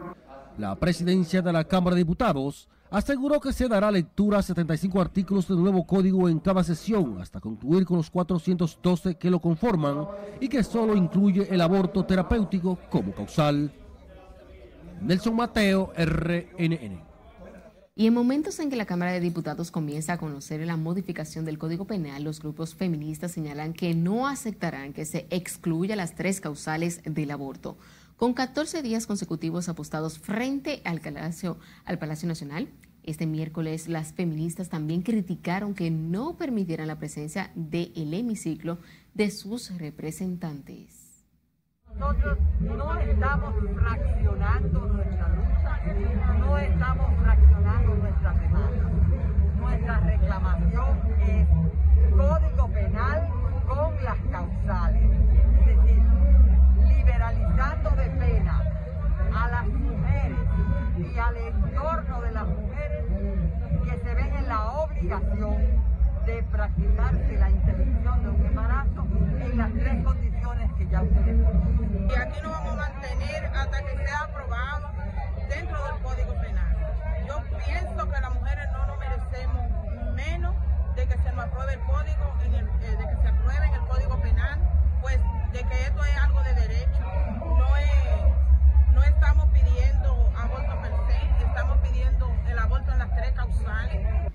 [0.57, 5.47] La presidencia de la Cámara de Diputados aseguró que se dará lectura a 75 artículos
[5.47, 10.07] del nuevo código en cada sesión hasta concluir con los 412 que lo conforman
[10.41, 13.71] y que solo incluye el aborto terapéutico como causal.
[15.01, 17.11] Nelson Mateo, RNN.
[17.95, 21.57] Y en momentos en que la Cámara de Diputados comienza a conocer la modificación del
[21.57, 27.01] Código Penal, los grupos feministas señalan que no aceptarán que se excluya las tres causales
[27.05, 27.77] del aborto.
[28.21, 32.69] Con 14 días consecutivos apostados frente al Palacio, al Palacio Nacional,
[33.01, 38.77] este miércoles las feministas también criticaron que no permitieran la presencia del hemiciclo
[39.15, 41.25] de sus representantes.
[41.97, 48.91] Nosotros no estamos fraccionando nuestra lucha, no estamos fraccionando nuestras demandas.
[49.57, 51.47] Nuestra reclamación es
[52.11, 53.29] código penal
[53.67, 55.20] con las causales,
[61.31, 63.05] al entorno de las mujeres
[63.85, 65.55] que se ven en la obligación
[66.25, 69.07] de practicarse la interrupción de un embarazo
[69.39, 72.09] en las tres condiciones que ya ustedes conocen.
[72.09, 74.89] Y aquí nos vamos a mantener hasta que sea aprobado
[75.49, 76.77] dentro del Código Penal.
[77.27, 80.55] Yo pienso que las mujeres no nos merecemos menos
[80.95, 83.87] de que se nos apruebe el código, en eh, de que se apruebe en el
[83.87, 84.59] Código Penal,
[85.01, 85.17] pues
[85.53, 87.03] de que esto es algo de derecho,
[87.57, 90.90] no es, no estamos pidiendo aborto se,
[92.49, 94.31] el aborto en las tres causales.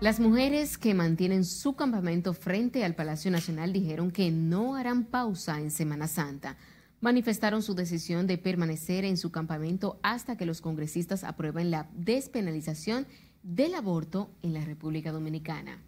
[0.00, 5.60] Las mujeres que mantienen su campamento frente al Palacio Nacional dijeron que no harán pausa
[5.60, 6.56] en Semana Santa.
[7.00, 13.06] Manifestaron su decisión de permanecer en su campamento hasta que los congresistas aprueben la despenalización
[13.42, 15.78] del aborto en la República Dominicana.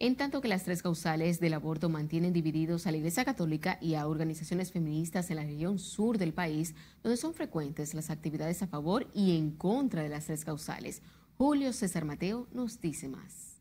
[0.00, 3.96] En tanto que las tres causales del aborto mantienen divididos a la Iglesia Católica y
[3.96, 8.68] a organizaciones feministas en la región sur del país, donde son frecuentes las actividades a
[8.68, 11.02] favor y en contra de las tres causales.
[11.36, 13.56] Julio César Mateo nos dice más.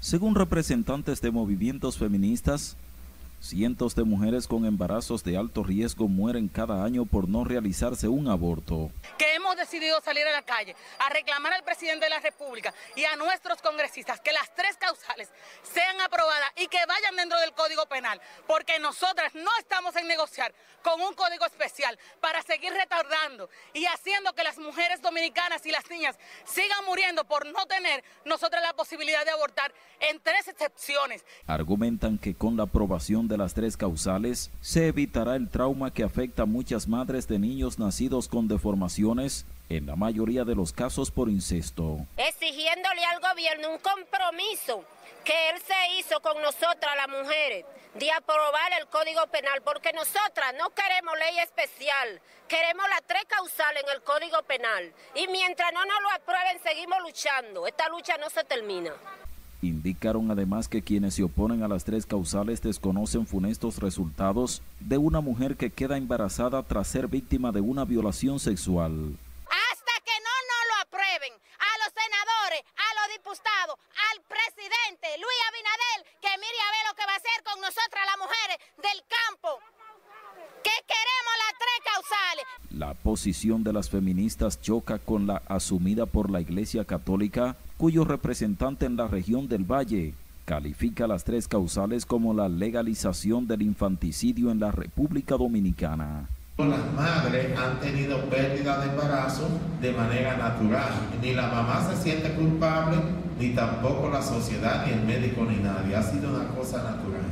[0.00, 2.78] Según representantes de movimientos feministas,
[3.42, 8.28] cientos de mujeres con embarazos de alto riesgo mueren cada año por no realizarse un
[8.28, 8.90] aborto.
[9.18, 13.04] Que hemos decidido salir a la calle a reclamar al presidente de la República y
[13.04, 15.28] a nuestros congresistas que las tres causales
[15.62, 20.54] sean aprobadas y que vayan dentro del Código Penal, porque nosotras no estamos en negociar
[20.82, 25.88] con un código especial para seguir retardando y haciendo que las mujeres dominicanas y las
[25.90, 31.24] niñas sigan muriendo por no tener nosotras la posibilidad de abortar en tres excepciones.
[31.46, 36.42] Argumentan que con la aprobación de las tres causales se evitará el trauma que afecta
[36.42, 41.28] a muchas madres de niños nacidos con deformaciones, en la mayoría de los casos por
[41.28, 42.06] incesto.
[42.16, 44.84] Exigiéndole al gobierno un compromiso
[45.24, 47.64] que él se hizo con nosotras las mujeres
[47.94, 53.82] de aprobar el Código Penal, porque nosotras no queremos ley especial, queremos las tres causales
[53.84, 54.92] en el Código Penal.
[55.14, 57.66] Y mientras no nos lo aprueben, seguimos luchando.
[57.66, 58.92] Esta lucha no se termina.
[59.62, 65.20] Indicaron además que quienes se oponen a las tres causales desconocen funestos resultados de una
[65.20, 69.16] mujer que queda embarazada tras ser víctima de una violación sexual.
[69.46, 73.78] Hasta que no nos lo aprueben a los senadores, a los diputados,
[74.10, 78.02] al presidente Luis Abinadel, que mire a ver lo que va a hacer con nosotras
[78.02, 79.62] las mujeres del campo.
[80.66, 82.44] Que queremos las tres causales.
[82.70, 88.86] La posición de las feministas choca con la asumida por la Iglesia Católica, cuyo representante
[88.86, 90.14] en la región del Valle
[90.44, 96.28] califica las tres causales como la legalización del infanticidio en la República Dominicana.
[96.58, 99.48] Las madres han tenido pérdida de embarazo
[99.80, 100.92] de manera natural.
[101.20, 102.98] Ni la mamá se siente culpable,
[103.40, 105.96] ni tampoco la sociedad, ni el médico, ni nadie.
[105.96, 107.26] Ha sido una cosa natural.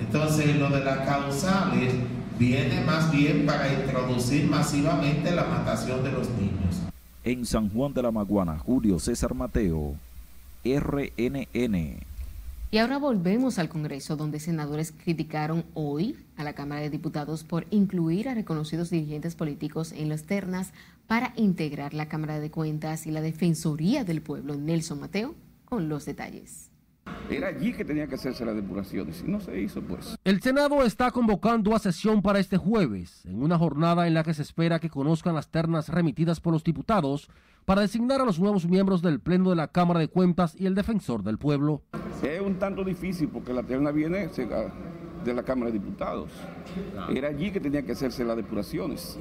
[0.00, 1.94] Entonces, lo de las causales
[2.36, 6.82] viene más bien para introducir masivamente la matación de los niños.
[7.28, 9.96] En San Juan de la Maguana, Julio César Mateo,
[10.64, 11.98] RNN.
[12.70, 17.66] Y ahora volvemos al Congreso, donde senadores criticaron hoy a la Cámara de Diputados por
[17.68, 20.72] incluir a reconocidos dirigentes políticos en las ternas
[21.06, 24.54] para integrar la Cámara de Cuentas y la Defensoría del Pueblo.
[24.54, 25.34] Nelson Mateo
[25.66, 26.67] con los detalles.
[27.30, 30.16] Era allí que tenía que hacerse la depuración y no se hizo, pues.
[30.24, 34.32] El Senado está convocando a sesión para este jueves, en una jornada en la que
[34.34, 37.28] se espera que conozcan las ternas remitidas por los diputados
[37.66, 40.74] para designar a los nuevos miembros del Pleno de la Cámara de Cuentas y el
[40.74, 41.82] Defensor del Pueblo.
[42.22, 44.30] Es un tanto difícil porque la terna viene
[45.24, 46.30] de la Cámara de Diputados.
[47.14, 49.18] Era allí que tenía que hacerse las depuraciones.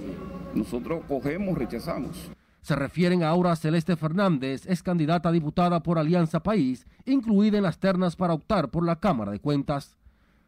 [0.53, 2.31] Nosotros cogemos, rechazamos.
[2.67, 7.79] Se refieren a Celeste Fernández, es candidata a diputada por Alianza País, incluida en las
[7.79, 9.95] ternas para optar por la Cámara de Cuentas.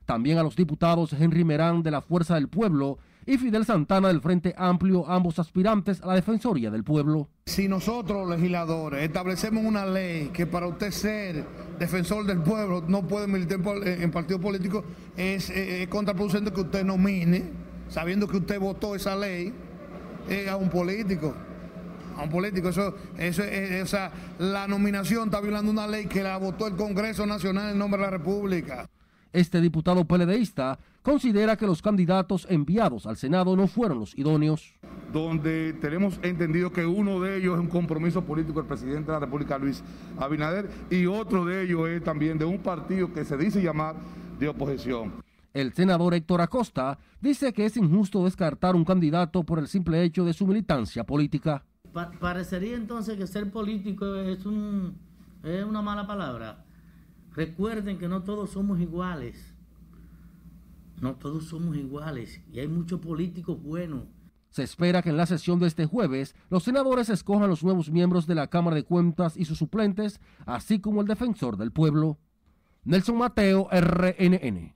[0.04, 4.20] También a los diputados Henry Merán de la Fuerza del Pueblo y Fidel Santana del
[4.20, 7.30] Frente Amplio, ambos aspirantes a la Defensoría del Pueblo.
[7.46, 11.46] Si nosotros, legisladores, establecemos una ley que para usted ser
[11.80, 14.84] defensor del pueblo no puede militar en partido político,
[15.16, 15.54] es,
[15.88, 17.44] contraproducente que usted nomine,
[17.88, 19.54] sabiendo que usted votó esa ley,
[20.50, 21.34] a un político
[22.20, 22.70] a un político.
[22.70, 23.44] Eso, eso,
[23.84, 27.78] o sea, la nominación está violando una ley que la votó el Congreso Nacional en
[27.78, 28.90] nombre de la República.
[29.32, 34.74] Este diputado PLDista considera que los candidatos enviados al Senado no fueron los idóneos.
[35.14, 39.20] Donde tenemos entendido que uno de ellos es un compromiso político del presidente de la
[39.20, 39.84] República, Luis
[40.18, 43.96] Abinader, y otro de ellos es también de un partido que se dice llamar
[44.40, 45.14] de oposición.
[45.54, 50.26] El senador Héctor Acosta dice que es injusto descartar un candidato por el simple hecho
[50.26, 51.66] de su militancia política.
[51.92, 54.98] Parecería entonces que ser político es, un,
[55.44, 56.66] es una mala palabra.
[57.32, 59.54] Recuerden que no todos somos iguales.
[61.02, 64.04] No todos somos iguales y hay muchos políticos buenos.
[64.50, 68.26] Se espera que en la sesión de este jueves los senadores escojan los nuevos miembros
[68.28, 72.18] de la Cámara de Cuentas y sus suplentes, así como el defensor del pueblo.
[72.84, 74.76] Nelson Mateo, RNN.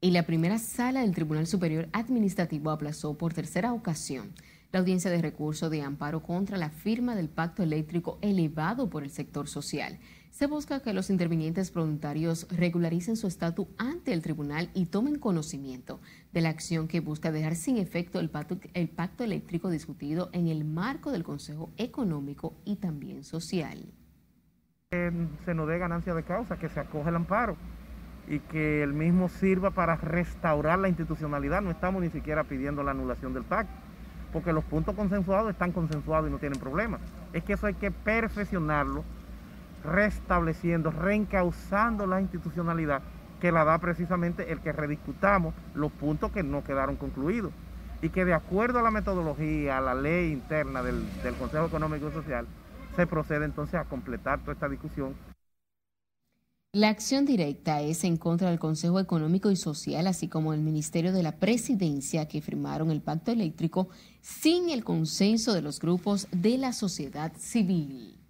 [0.00, 4.32] Y la primera sala del Tribunal Superior Administrativo aplazó por tercera ocasión
[4.72, 9.10] la audiencia de recurso de amparo contra la firma del pacto eléctrico elevado por el
[9.10, 9.98] sector social.
[10.30, 16.00] Se busca que los intervinientes voluntarios regularicen su estatus ante el tribunal y tomen conocimiento
[16.32, 20.46] de la acción que busca dejar sin efecto el pacto, el pacto eléctrico discutido en
[20.46, 23.92] el marco del Consejo Económico y también Social.
[24.90, 27.56] se nos dé ganancia de causa, que se acoge el amparo
[28.28, 31.60] y que el mismo sirva para restaurar la institucionalidad.
[31.60, 33.74] No estamos ni siquiera pidiendo la anulación del pacto,
[34.32, 37.00] porque los puntos consensuados están consensuados y no tienen problemas.
[37.32, 39.04] Es que eso hay que perfeccionarlo
[39.84, 43.02] restableciendo, reencauzando la institucionalidad
[43.40, 47.52] que la da precisamente el que rediscutamos los puntos que no quedaron concluidos
[48.02, 51.04] y que de acuerdo a la metodología, a la ley interna del,
[51.38, 52.46] Consejo Económico y Social,
[52.96, 55.14] se procede entonces a completar toda esta discusión.
[56.72, 61.12] La acción directa es en contra del Consejo Económico y Social, así como el Ministerio
[61.12, 63.88] de la Presidencia, que firmaron el pacto eléctrico
[64.20, 68.20] sin el consenso de los grupos de la sociedad civil.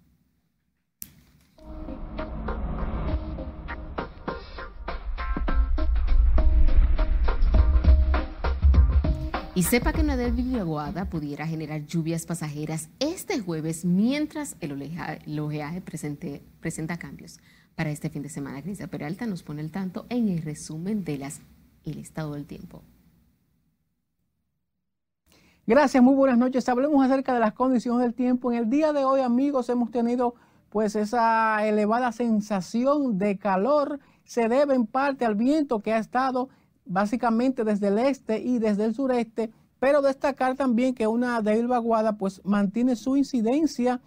[9.53, 14.71] Y sepa que una débil aguada pudiera generar lluvias pasajeras este jueves mientras el
[15.39, 17.37] oleaje, presenta cambios.
[17.75, 21.17] Para este fin de semana, Grisa Peralta nos pone el tanto en el resumen de
[21.17, 21.41] las
[21.83, 22.83] el estado del tiempo.
[25.65, 26.67] Gracias, muy buenas noches.
[26.69, 28.51] Hablemos acerca de las condiciones del tiempo.
[28.51, 30.35] En el día de hoy, amigos, hemos tenido
[30.69, 33.99] pues esa elevada sensación de calor.
[34.23, 36.49] Se debe en parte al viento que ha estado
[36.85, 42.17] básicamente desde el este y desde el sureste, pero destacar también que una débil vaguada
[42.17, 44.01] pues mantiene su incidencia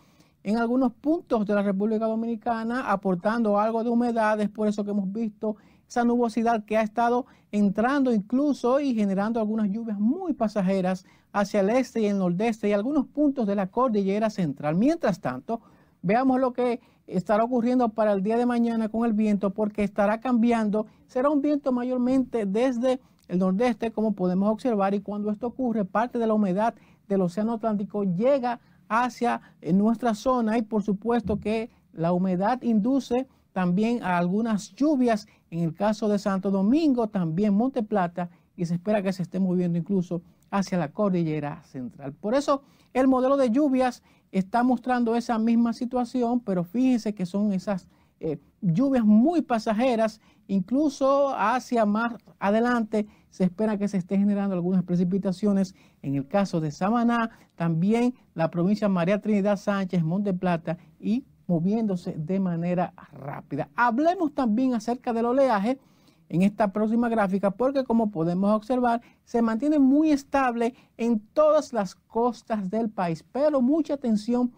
[0.45, 4.91] en algunos puntos de la República Dominicana, aportando algo de humedad, es por eso que
[4.91, 5.57] hemos visto
[5.89, 11.71] esa nubosidad que ha estado entrando incluso y generando algunas lluvias muy pasajeras hacia el
[11.71, 14.77] este y el nordeste y algunos puntos de la cordillera central.
[14.77, 15.63] Mientras tanto,
[16.03, 20.21] veamos lo que estará ocurriendo para el día de mañana con el viento porque estará
[20.21, 20.87] cambiando.
[21.07, 26.19] Será un viento mayormente desde el nordeste, como podemos observar, y cuando esto ocurre, parte
[26.19, 26.75] de la humedad
[27.09, 29.41] del Océano Atlántico llega hacia
[29.73, 35.75] nuestra zona y por supuesto que la humedad induce también a algunas lluvias en el
[35.75, 40.23] caso de Santo Domingo, también Monte Plata, y se espera que se esté moviendo incluso
[40.51, 42.13] hacia la cordillera central.
[42.13, 42.63] Por eso
[42.93, 47.87] el modelo de lluvias está mostrando esa misma situación, pero fíjense que son esas
[48.21, 54.85] eh, lluvias muy pasajeras, incluso hacia más adelante se espera que se esté generando algunas
[54.85, 61.25] precipitaciones en el caso de Samaná, también la provincia María Trinidad Sánchez, Monte Plata y
[61.49, 63.71] moviéndose de manera rápida.
[63.75, 65.81] Hablemos también acerca del oleaje
[66.29, 71.97] en esta próxima gráfica porque como podemos observar se mantiene muy estable en todas las
[71.97, 73.25] costas del país.
[73.33, 74.53] Pero mucha atención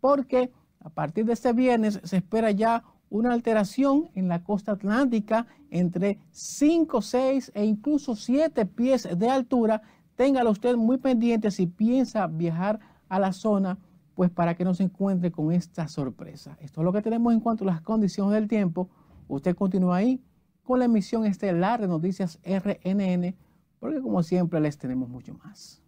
[0.00, 2.82] porque a partir de este viernes se espera ya
[3.12, 9.82] una alteración en la costa atlántica entre 5, 6 e incluso 7 pies de altura.
[10.16, 13.78] Téngalo usted muy pendiente si piensa viajar a la zona,
[14.14, 16.56] pues para que no se encuentre con esta sorpresa.
[16.62, 18.88] Esto es lo que tenemos en cuanto a las condiciones del tiempo.
[19.28, 20.22] Usted continúa ahí
[20.62, 23.36] con la emisión estelar de Noticias RNN,
[23.78, 25.81] porque como siempre les tenemos mucho más.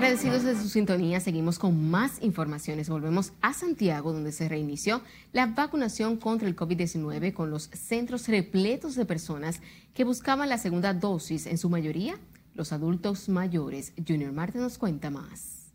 [0.00, 2.88] Agradecidos de su sintonía, seguimos con más informaciones.
[2.88, 5.02] Volvemos a Santiago, donde se reinició
[5.34, 9.60] la vacunación contra el COVID-19 con los centros repletos de personas
[9.92, 12.14] que buscaban la segunda dosis, en su mayoría
[12.54, 13.92] los adultos mayores.
[14.08, 15.74] Junior Marte nos cuenta más.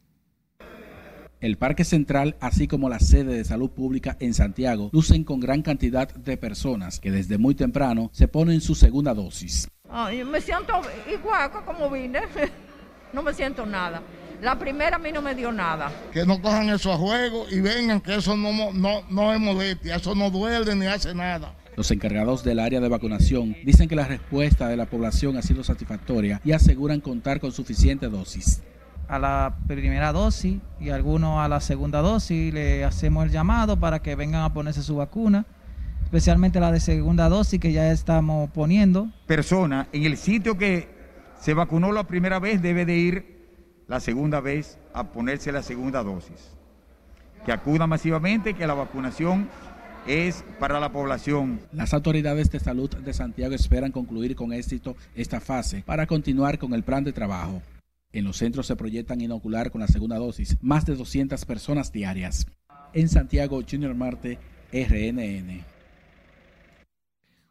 [1.39, 5.61] El Parque Central, así como la sede de salud pública en Santiago, lucen con gran
[5.61, 9.67] cantidad de personas que desde muy temprano se ponen su segunda dosis.
[10.25, 10.81] me siento
[11.13, 12.21] igual como vine.
[13.15, 14.01] no me siento nada.
[14.41, 15.89] La primera a mí no me dio nada.
[16.11, 19.95] Que no cojan eso a juego y vengan, que eso no, no, no es molestia,
[19.95, 21.53] eso no duele ni hace nada.
[21.77, 25.63] Los encargados del área de vacunación dicen que la respuesta de la población ha sido
[25.63, 28.61] satisfactoria y aseguran contar con suficiente dosis.
[29.07, 34.01] A la primera dosis y algunos a la segunda dosis le hacemos el llamado para
[34.01, 35.45] que vengan a ponerse su vacuna,
[36.03, 39.09] especialmente la de segunda dosis que ya estamos poniendo.
[39.27, 40.94] Persona en el sitio que
[41.45, 43.25] se vacunó la primera vez, debe de ir
[43.87, 46.57] la segunda vez a ponerse la segunda dosis.
[47.45, 49.47] Que acuda masivamente, que la vacunación
[50.07, 51.59] es para la población.
[51.71, 56.73] Las autoridades de salud de Santiago esperan concluir con éxito esta fase para continuar con
[56.73, 57.61] el plan de trabajo.
[58.11, 62.47] En los centros se proyectan inocular con la segunda dosis más de 200 personas diarias.
[62.91, 64.39] En Santiago, Junior Marte,
[64.73, 65.74] RNN.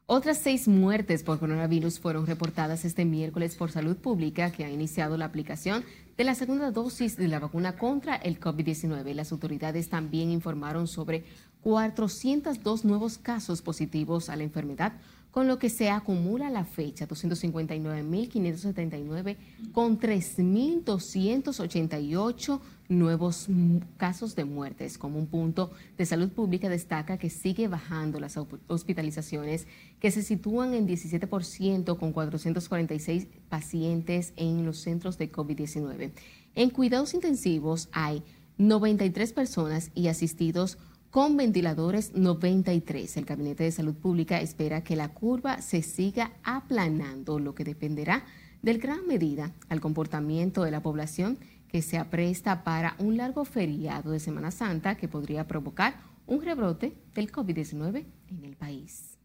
[0.07, 5.17] Otras seis muertes por coronavirus fueron reportadas este miércoles por Salud Pública, que ha iniciado
[5.17, 5.83] la aplicación
[6.19, 9.15] de la segunda dosis de la vacuna contra el COVID-19.
[9.15, 11.25] Las autoridades también informaron sobre
[11.63, 14.93] 402 nuevos casos positivos a la enfermedad,
[15.31, 19.39] con lo que se acumula la fecha 259.579
[19.73, 23.49] con 3.288 nuevos
[23.97, 24.99] casos de muertes.
[24.99, 29.67] Como un punto de salud pública destaca que sigue bajando las hospitalizaciones
[30.01, 36.13] que se sitúan en 17% con 446 pacientes en los centros de COVID-19.
[36.55, 38.23] En cuidados intensivos hay
[38.59, 40.79] 93 personas y asistidos
[41.11, 43.17] con ventiladores 93.
[43.17, 48.25] El Gabinete de Salud Pública espera que la curva se siga aplanando, lo que dependerá
[48.63, 51.39] del gran medida al comportamiento de la población
[51.75, 56.97] que se apresta para un largo feriado de Semana Santa que podría provocar un rebrote
[57.17, 59.19] del COVID-19 en el país.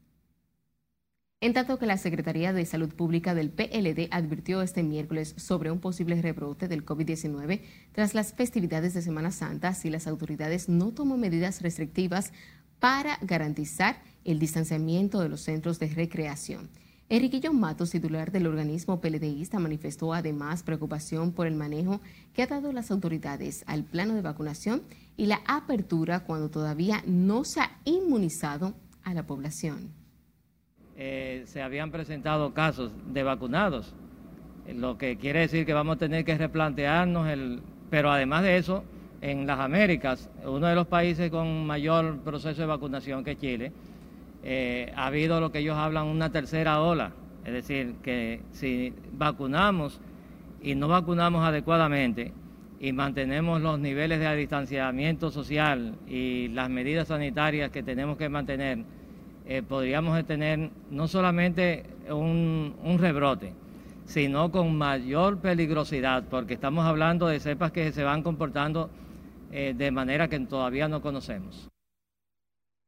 [1.42, 5.80] En tanto que la Secretaría de Salud Pública del PLD advirtió este miércoles sobre un
[5.80, 11.20] posible rebrote del COVID-19 tras las festividades de Semana Santa si las autoridades no toman
[11.20, 12.34] medidas restrictivas
[12.80, 16.72] para garantizar el distanciamiento de los centros de recreación.
[17.12, 22.02] Enriquillo Matos, titular del organismo PLDista, manifestó además preocupación por el manejo
[22.36, 24.84] que ha dado las autoridades al plano de vacunación
[25.18, 29.92] y la apertura cuando todavía no se ha inmunizado a la población.
[30.98, 33.96] Eh, se habían presentado casos de vacunados,
[34.72, 38.84] lo que quiere decir que vamos a tener que replantearnos el, pero además de eso,
[39.22, 43.72] en las Américas, uno de los países con mayor proceso de vacunación que Chile,
[44.44, 47.12] eh, ha habido lo que ellos hablan una tercera ola,
[47.46, 50.00] es decir, que si vacunamos
[50.62, 52.34] y no vacunamos adecuadamente
[52.80, 58.80] y mantenemos los niveles de distanciamiento social y las medidas sanitarias que tenemos que mantener,
[59.46, 63.54] eh, podríamos tener no solamente un, rebrote,
[64.06, 68.90] sino con mayor peligrosidad, porque estamos hablando de cepas que se van comportando
[69.52, 71.70] eh, de manera que todavía no conocemos.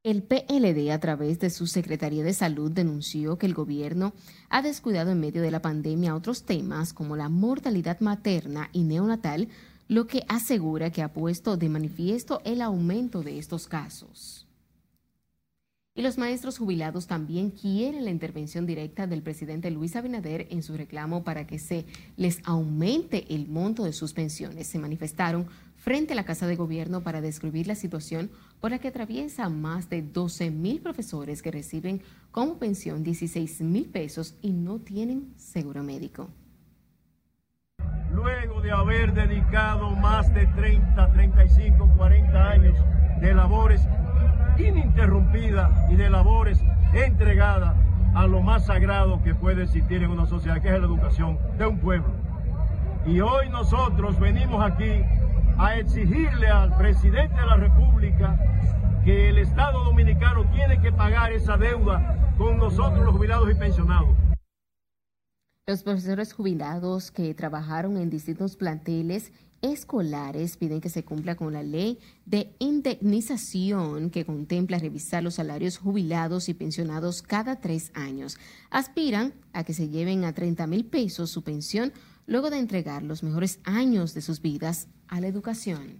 [0.03, 4.13] El PLD, a través de su Secretaría de Salud, denunció que el gobierno
[4.49, 9.47] ha descuidado en medio de la pandemia otros temas como la mortalidad materna y neonatal,
[9.87, 14.47] lo que asegura que ha puesto de manifiesto el aumento de estos casos.
[15.93, 20.75] Y los maestros jubilados también quieren la intervención directa del presidente Luis Abinader en su
[20.75, 21.85] reclamo para que se
[22.17, 24.65] les aumente el monto de sus pensiones.
[24.65, 25.47] Se manifestaron
[25.81, 28.29] frente a la Casa de Gobierno para describir la situación
[28.59, 33.89] por la que atraviesa más de 12 mil profesores que reciben como pensión 16 mil
[33.89, 36.29] pesos y no tienen seguro médico.
[38.13, 42.77] Luego de haber dedicado más de 30, 35, 40 años
[43.19, 43.81] de labores
[44.59, 46.59] ininterrumpida y de labores
[46.93, 47.75] entregada
[48.13, 51.65] a lo más sagrado que puede existir en una sociedad, que es la educación de
[51.65, 52.11] un pueblo.
[53.07, 55.01] Y hoy nosotros venimos aquí
[55.57, 58.37] a exigirle al presidente de la República
[59.03, 64.15] que el Estado Dominicano tiene que pagar esa deuda con nosotros los jubilados y pensionados.
[65.67, 69.31] Los profesores jubilados que trabajaron en distintos planteles
[69.61, 75.77] escolares piden que se cumpla con la ley de indemnización que contempla revisar los salarios
[75.77, 78.37] jubilados y pensionados cada tres años.
[78.69, 81.93] Aspiran a que se lleven a 30 mil pesos su pensión
[82.25, 85.99] luego de entregar los mejores años de sus vidas a la educación.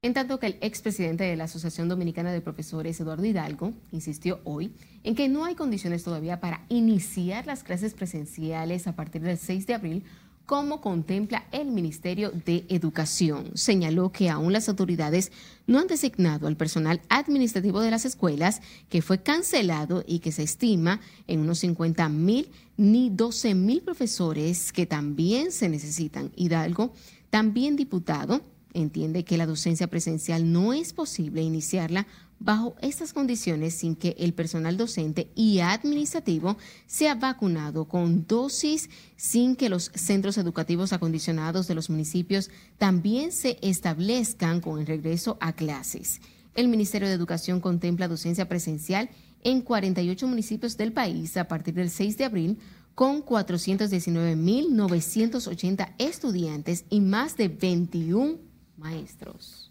[0.00, 4.72] En tanto que el expresidente de la Asociación Dominicana de Profesores, Eduardo Hidalgo, insistió hoy
[5.04, 9.66] en que no hay condiciones todavía para iniciar las clases presenciales a partir del 6
[9.66, 10.04] de abril,
[10.48, 13.50] como contempla el Ministerio de Educación.
[13.52, 15.30] Señaló que aún las autoridades
[15.66, 20.44] no han designado al personal administrativo de las escuelas, que fue cancelado y que se
[20.44, 26.32] estima en unos 50 mil ni 12 mil profesores que también se necesitan.
[26.34, 26.94] Hidalgo,
[27.28, 28.40] también diputado,
[28.72, 32.06] entiende que la docencia presencial no es posible iniciarla
[32.40, 39.56] bajo estas condiciones sin que el personal docente y administrativo sea vacunado con dosis, sin
[39.56, 45.52] que los centros educativos acondicionados de los municipios también se establezcan con el regreso a
[45.52, 46.20] clases.
[46.54, 49.10] El Ministerio de Educación contempla docencia presencial
[49.42, 52.58] en 48 municipios del país a partir del 6 de abril
[52.94, 58.38] con 419.980 estudiantes y más de 21
[58.76, 59.67] maestros.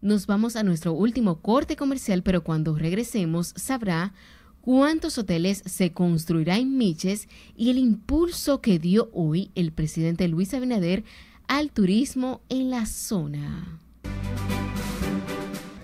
[0.00, 4.12] Nos vamos a nuestro último corte comercial, pero cuando regresemos sabrá
[4.60, 10.54] cuántos hoteles se construirá en Miches y el impulso que dio hoy el presidente Luis
[10.54, 11.04] Abinader
[11.48, 13.80] al turismo en la zona.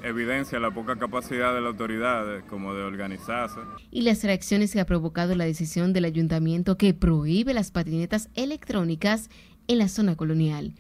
[0.05, 3.59] Evidencia la poca capacidad de la autoridad como de organizarse.
[3.91, 9.31] Y las reacciones que ha provocado la decisión del ayuntamiento que prohíbe las patinetas electrónicas
[9.67, 10.75] en la zona colonial.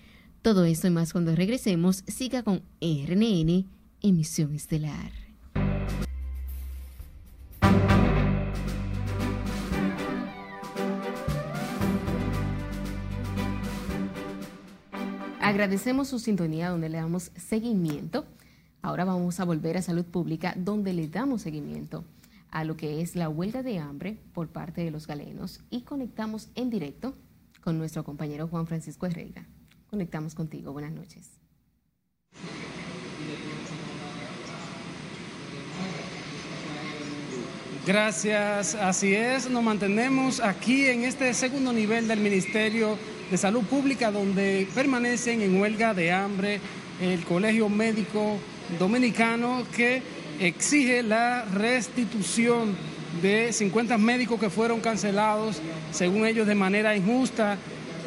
[0.44, 3.66] Todo esto y más cuando regresemos, siga con RNN,
[4.02, 5.10] emisión estelar.
[15.40, 18.26] Agradecemos su sintonía donde le damos seguimiento.
[18.82, 22.04] Ahora vamos a volver a salud pública donde le damos seguimiento
[22.50, 26.50] a lo que es la huelga de hambre por parte de los galenos y conectamos
[26.54, 27.16] en directo
[27.62, 29.48] con nuestro compañero Juan Francisco Herrera.
[29.94, 30.72] Conectamos contigo.
[30.72, 31.30] Buenas noches.
[37.86, 42.98] Gracias, así es, nos mantenemos aquí en este segundo nivel del Ministerio
[43.30, 46.58] de Salud Pública donde permanecen en huelga de hambre
[47.00, 48.38] el Colegio Médico
[48.80, 50.02] Dominicano que
[50.40, 52.74] exige la restitución
[53.22, 55.60] de 50 médicos que fueron cancelados,
[55.92, 57.58] según ellos, de manera injusta.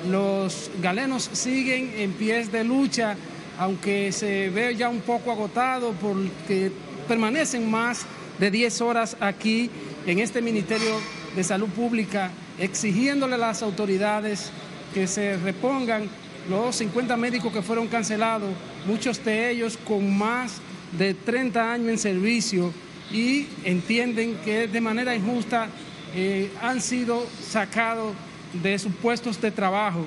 [0.06, 3.16] Los galenos siguen en pies de lucha,
[3.58, 6.72] aunque se ve ya un poco agotado porque
[7.08, 8.06] permanecen más
[8.39, 9.70] de 10 horas aquí
[10.06, 11.00] en este Ministerio
[11.36, 14.52] de Salud Pública, exigiéndole a las autoridades
[14.93, 16.08] que se repongan
[16.50, 18.50] los 50 médicos que fueron cancelados,
[18.86, 20.62] muchos de ellos con más
[20.98, 22.72] de 30 años en servicio
[23.12, 25.68] y entienden que de manera injusta
[26.16, 28.14] eh, han sido sacados
[28.54, 30.06] de sus puestos de trabajo.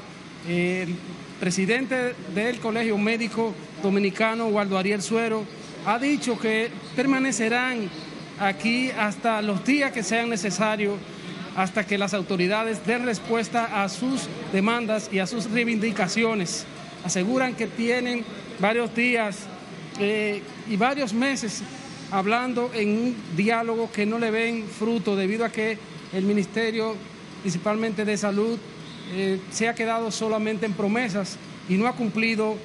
[0.48, 0.94] el
[1.38, 5.44] presidente del Colegio Médico Dominicano, Waldo Ariel Suero,
[5.86, 7.88] ha dicho que permanecerán
[8.38, 10.98] aquí hasta los días que sean necesarios,
[11.56, 16.64] hasta que las autoridades den respuesta a sus demandas y a sus reivindicaciones.
[17.04, 18.24] Aseguran que tienen
[18.58, 19.46] varios días
[19.98, 21.62] eh, y varios meses
[22.10, 25.78] hablando en un diálogo que no le ven fruto debido a que
[26.12, 26.96] el Ministerio,
[27.40, 28.58] principalmente de Salud,
[29.12, 31.36] eh, se ha quedado solamente en promesas
[31.68, 32.56] y no ha cumplido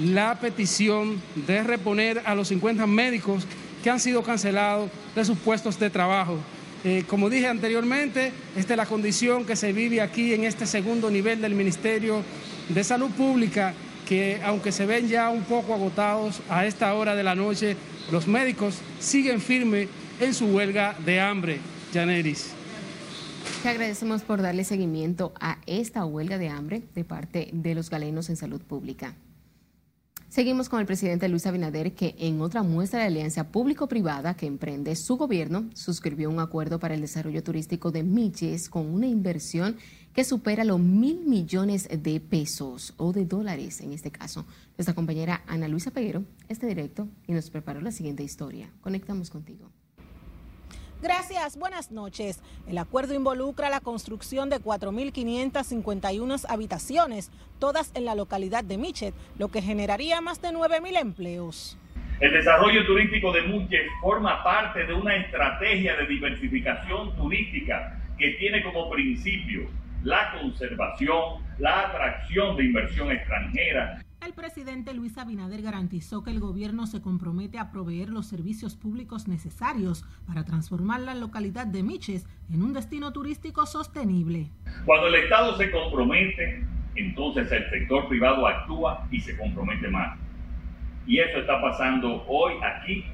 [0.00, 3.44] la petición de reponer a los 50 médicos
[3.82, 6.38] que han sido cancelados de sus puestos de trabajo.
[6.84, 11.10] Eh, como dije anteriormente, esta es la condición que se vive aquí en este segundo
[11.10, 12.22] nivel del Ministerio
[12.68, 13.74] de Salud Pública,
[14.06, 17.76] que aunque se ven ya un poco agotados a esta hora de la noche,
[18.12, 19.88] los médicos siguen firmes
[20.20, 21.58] en su huelga de hambre.
[21.92, 22.57] Janeris.
[23.62, 28.30] Te agradecemos por darle seguimiento a esta huelga de hambre de parte de los galenos
[28.30, 29.16] en salud pública.
[30.28, 34.94] Seguimos con el presidente Luis Abinader, que en otra muestra de alianza público-privada que emprende
[34.94, 39.76] su gobierno, suscribió un acuerdo para el desarrollo turístico de Miches con una inversión
[40.12, 44.46] que supera los mil millones de pesos o de dólares en este caso.
[44.76, 48.70] Nuestra compañera Ana Luisa Peguero está directo y nos preparó la siguiente historia.
[48.82, 49.72] Conectamos contigo.
[51.00, 52.42] Gracias, buenas noches.
[52.66, 57.30] El acuerdo involucra la construcción de 4.551 habitaciones,
[57.60, 61.78] todas en la localidad de Michet, lo que generaría más de 9.000 empleos.
[62.18, 68.64] El desarrollo turístico de Michet forma parte de una estrategia de diversificación turística que tiene
[68.64, 69.68] como principio
[70.02, 74.02] la conservación, la atracción de inversión extranjera
[74.38, 80.04] presidente Luis Abinader garantizó que el gobierno se compromete a proveer los servicios públicos necesarios
[80.26, 84.46] para transformar la localidad de Miches en un destino turístico sostenible.
[84.84, 86.64] Cuando el Estado se compromete,
[86.94, 90.16] entonces el sector privado actúa y se compromete más.
[91.06, 93.04] Y eso está pasando hoy aquí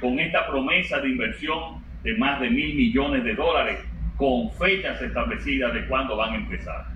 [0.00, 3.78] con esta promesa de inversión de más de mil millones de dólares
[4.16, 6.86] con fechas establecidas de cuándo van a empezar.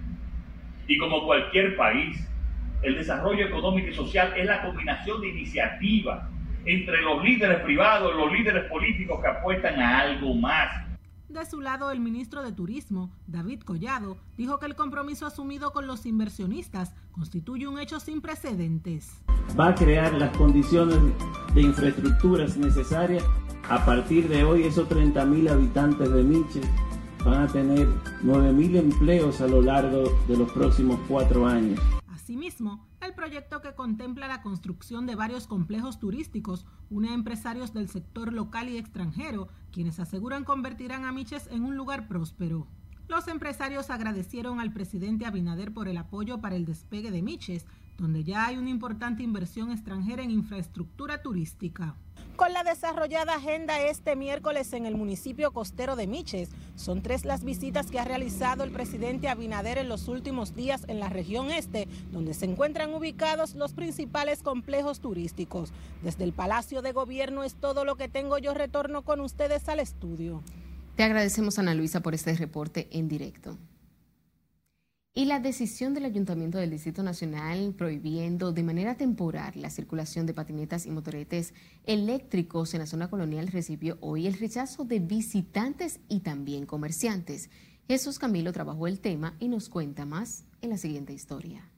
[0.86, 2.29] Y como cualquier país,
[2.82, 6.28] el desarrollo económico y social es la combinación de iniciativas
[6.64, 10.90] entre los líderes privados y los líderes políticos que apuestan a algo más.
[11.28, 15.86] De su lado, el ministro de Turismo, David Collado, dijo que el compromiso asumido con
[15.86, 19.22] los inversionistas constituye un hecho sin precedentes.
[19.58, 20.98] Va a crear las condiciones
[21.54, 23.24] de infraestructuras necesarias.
[23.68, 26.60] A partir de hoy, esos 30.000 habitantes de Miche
[27.24, 27.86] van a tener
[28.24, 31.78] 9.000 empleos a lo largo de los próximos cuatro años.
[32.30, 37.88] Asimismo, el proyecto que contempla la construcción de varios complejos turísticos une a empresarios del
[37.88, 42.68] sector local y extranjero, quienes aseguran convertirán a Miches en un lugar próspero.
[43.08, 47.66] Los empresarios agradecieron al presidente Abinader por el apoyo para el despegue de Miches,
[47.98, 51.96] donde ya hay una importante inversión extranjera en infraestructura turística.
[52.41, 57.45] Con la desarrollada agenda este miércoles en el municipio costero de Miches, son tres las
[57.45, 61.86] visitas que ha realizado el presidente Abinader en los últimos días en la región este,
[62.12, 65.70] donde se encuentran ubicados los principales complejos turísticos.
[66.03, 68.38] Desde el Palacio de Gobierno es todo lo que tengo.
[68.38, 70.43] Yo retorno con ustedes al estudio.
[70.97, 73.59] Te agradecemos, Ana Luisa, por este reporte en directo.
[75.12, 80.34] Y la decisión del Ayuntamiento del Distrito Nacional prohibiendo de manera temporal la circulación de
[80.34, 81.52] patinetas y motoretes
[81.82, 87.50] eléctricos en la zona colonial recibió hoy el rechazo de visitantes y también comerciantes.
[87.88, 91.68] Jesús Camilo trabajó el tema y nos cuenta más en la siguiente historia.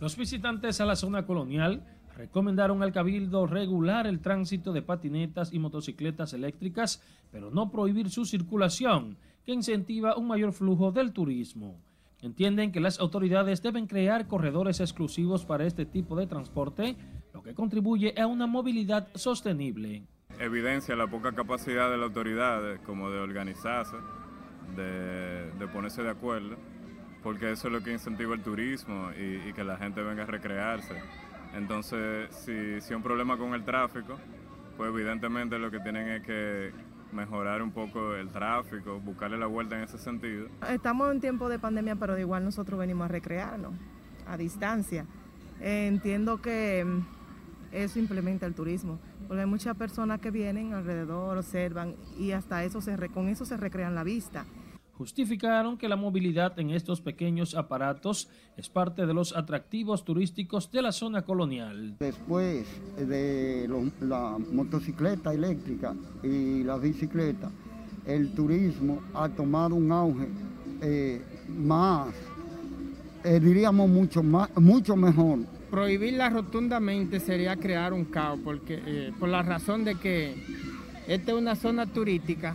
[0.00, 1.84] Los visitantes a la zona colonial
[2.16, 8.24] recomendaron al Cabildo regular el tránsito de patinetas y motocicletas eléctricas, pero no prohibir su
[8.24, 11.80] circulación que incentiva un mayor flujo del turismo.
[12.22, 16.96] Entienden que las autoridades deben crear corredores exclusivos para este tipo de transporte,
[17.32, 20.04] lo que contribuye a una movilidad sostenible.
[20.38, 23.96] Evidencia la poca capacidad de la autoridad como de organizarse,
[24.76, 26.56] de, ponerse de acuerdo,
[27.22, 30.94] porque eso es lo que incentiva el turismo y, que la gente venga a recrearse.
[31.54, 34.16] Entonces, si, si hay un problema con el tráfico,
[34.76, 36.72] pues evidentemente lo que tienen es que
[37.12, 40.48] mejorar un poco el tráfico, buscarle la vuelta en ese sentido.
[40.68, 43.72] Estamos en tiempo de pandemia, pero de igual nosotros venimos a recrearnos
[44.26, 45.06] a distancia.
[45.60, 47.00] entiendo que mm,
[47.72, 52.80] eso implementa el turismo, porque hay muchas personas que vienen alrededor, observan y hasta eso
[52.80, 54.44] se, con eso se recrean la vista
[55.00, 58.28] justificaron que la movilidad en estos pequeños aparatos
[58.58, 61.96] es parte de los atractivos turísticos de la zona colonial.
[62.00, 62.66] Después
[62.98, 63.66] de
[64.02, 67.50] la motocicleta eléctrica y la bicicleta,
[68.06, 70.28] el turismo ha tomado un auge
[70.82, 72.14] eh, más,
[73.24, 75.38] eh, diríamos mucho, más, mucho mejor.
[75.70, 80.34] Prohibirla rotundamente sería crear un caos, porque, eh, por la razón de que
[81.08, 82.54] esta es una zona turística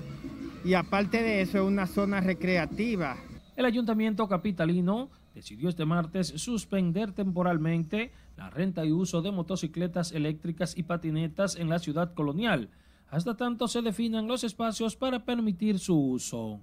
[0.65, 3.17] y aparte de eso es una zona recreativa.
[3.55, 10.75] El ayuntamiento capitalino decidió este martes suspender temporalmente la renta y uso de motocicletas eléctricas
[10.75, 12.69] y patinetas en la ciudad colonial,
[13.09, 16.59] hasta tanto se definan los espacios para permitir su uso.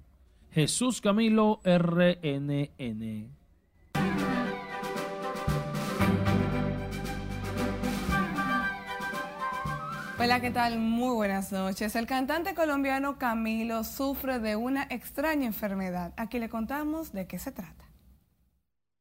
[0.51, 3.42] Jesús Camilo, RNN.
[10.23, 10.79] Hola, ¿qué tal?
[10.79, 11.97] Muy buenas noches.
[11.97, 16.13] El cantante colombiano Camilo sufre de una extraña enfermedad.
[16.15, 17.89] Aquí le contamos de qué se trata.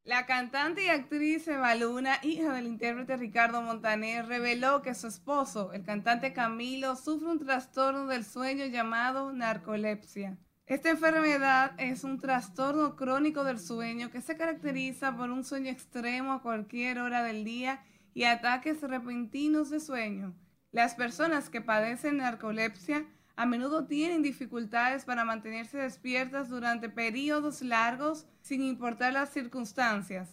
[0.03, 5.73] La cantante y actriz Eva Luna, hija del intérprete Ricardo Montaner, reveló que su esposo,
[5.73, 10.39] el cantante Camilo, sufre un trastorno del sueño llamado narcolepsia.
[10.67, 16.33] Esta enfermedad es un trastorno crónico del sueño que se caracteriza por un sueño extremo
[16.33, 20.35] a cualquier hora del día y ataques repentinos de sueño.
[20.73, 23.05] Las personas que padecen narcolepsia
[23.37, 30.31] a menudo tienen dificultades para mantenerse despiertas durante periodos largos sin importar las circunstancias.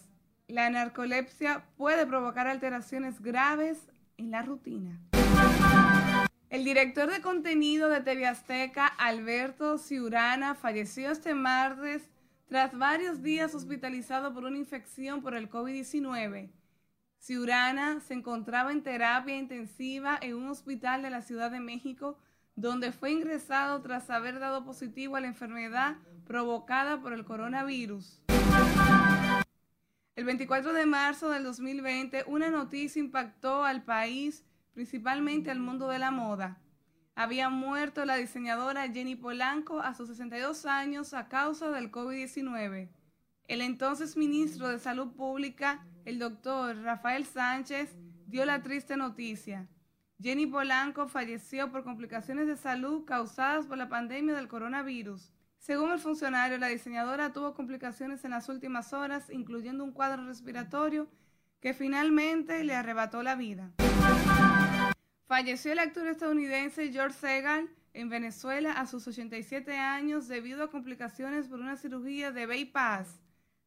[0.48, 3.86] La narcolepsia puede provocar alteraciones graves
[4.16, 4.98] en la rutina.
[6.48, 12.08] El director de contenido de TV Azteca, Alberto Ciurana, falleció este martes
[12.48, 16.48] tras varios días hospitalizado por una infección por el COVID-19.
[17.20, 22.18] Ciurana se encontraba en terapia intensiva en un hospital de la Ciudad de México,
[22.56, 25.96] donde fue ingresado tras haber dado positivo a la enfermedad
[26.26, 28.22] provocada por el coronavirus.
[30.30, 36.10] 24 de marzo del 2020, una noticia impactó al país, principalmente al mundo de la
[36.10, 36.58] moda.
[37.16, 42.88] Había muerto la diseñadora Jenny Polanco a sus 62 años a causa del COVID-19.
[43.48, 47.96] El entonces ministro de Salud Pública, el doctor Rafael Sánchez,
[48.26, 49.68] dio la triste noticia.
[50.20, 55.32] Jenny Polanco falleció por complicaciones de salud causadas por la pandemia del coronavirus.
[55.58, 61.08] Según el funcionario, la diseñadora tuvo complicaciones en las últimas horas, incluyendo un cuadro respiratorio
[61.60, 63.72] que finalmente le arrebató la vida.
[65.26, 71.48] Falleció el actor estadounidense George Segal en Venezuela a sus 87 años debido a complicaciones
[71.48, 73.20] por una cirugía de bypass.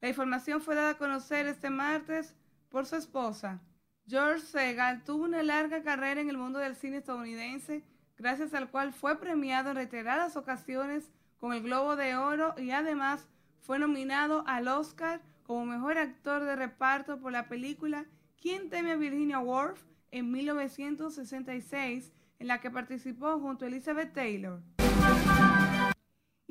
[0.04, 2.36] La información fue dada a conocer este martes
[2.68, 3.62] por su esposa.
[4.06, 7.86] George Segal tuvo una larga carrera en el mundo del cine estadounidense,
[8.18, 13.30] gracias al cual fue premiado en reiteradas ocasiones con el Globo de Oro y además
[13.62, 18.04] fue nominado al Oscar como mejor actor de reparto por la película
[18.42, 19.82] ¿Quién teme a Virginia Woolf?
[20.12, 24.60] en 1966, en la que participó junto a Elizabeth Taylor.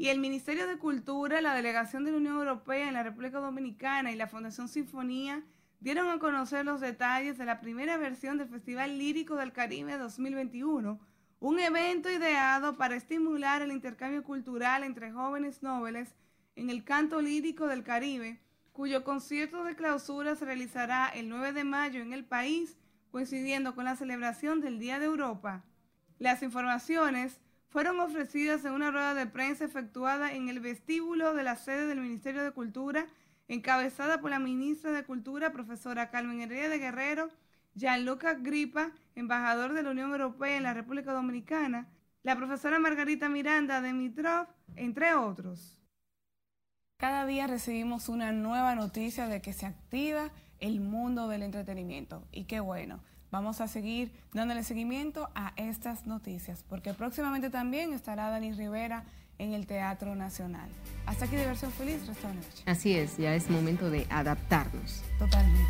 [0.03, 4.11] Y el Ministerio de Cultura, la Delegación de la Unión Europea en la República Dominicana
[4.11, 5.45] y la Fundación Sinfonía
[5.79, 10.99] dieron a conocer los detalles de la primera versión del Festival Lírico del Caribe 2021
[11.39, 16.17] un evento ideado para estimular el intercambio cultural entre jóvenes nobles
[16.57, 18.41] en el canto lírico del Caribe,
[18.73, 22.77] cuyo concierto de clausura se realizará el 9 de mayo en el país,
[23.13, 25.63] coincidiendo con la celebración del Día de Europa.
[26.19, 27.39] Las informaciones
[27.73, 32.01] fueron ofrecidas en una rueda de prensa efectuada en el vestíbulo de la sede del
[32.01, 33.07] Ministerio de Cultura,
[33.49, 37.31] encabezada por la ministra de Cultura, profesora Carmen Heredia de Guerrero,
[37.75, 41.89] Gianluca Gripa, embajador de la Unión Europea en la República Dominicana,
[42.23, 45.81] la profesora Margarita Miranda de Mitrov, entre otros.
[46.99, 52.45] Cada día recibimos una nueva noticia de que se activa el mundo del entretenimiento y
[52.45, 53.03] qué bueno.
[53.33, 59.05] Vamos a seguir dándole seguimiento a estas noticias porque próximamente también estará Dani Rivera
[59.39, 60.69] en el Teatro Nacional.
[61.07, 62.63] Hasta aquí Diversión Feliz, resto de noche.
[62.67, 65.03] Así es, ya es momento de adaptarnos.
[65.19, 65.67] Totalmente.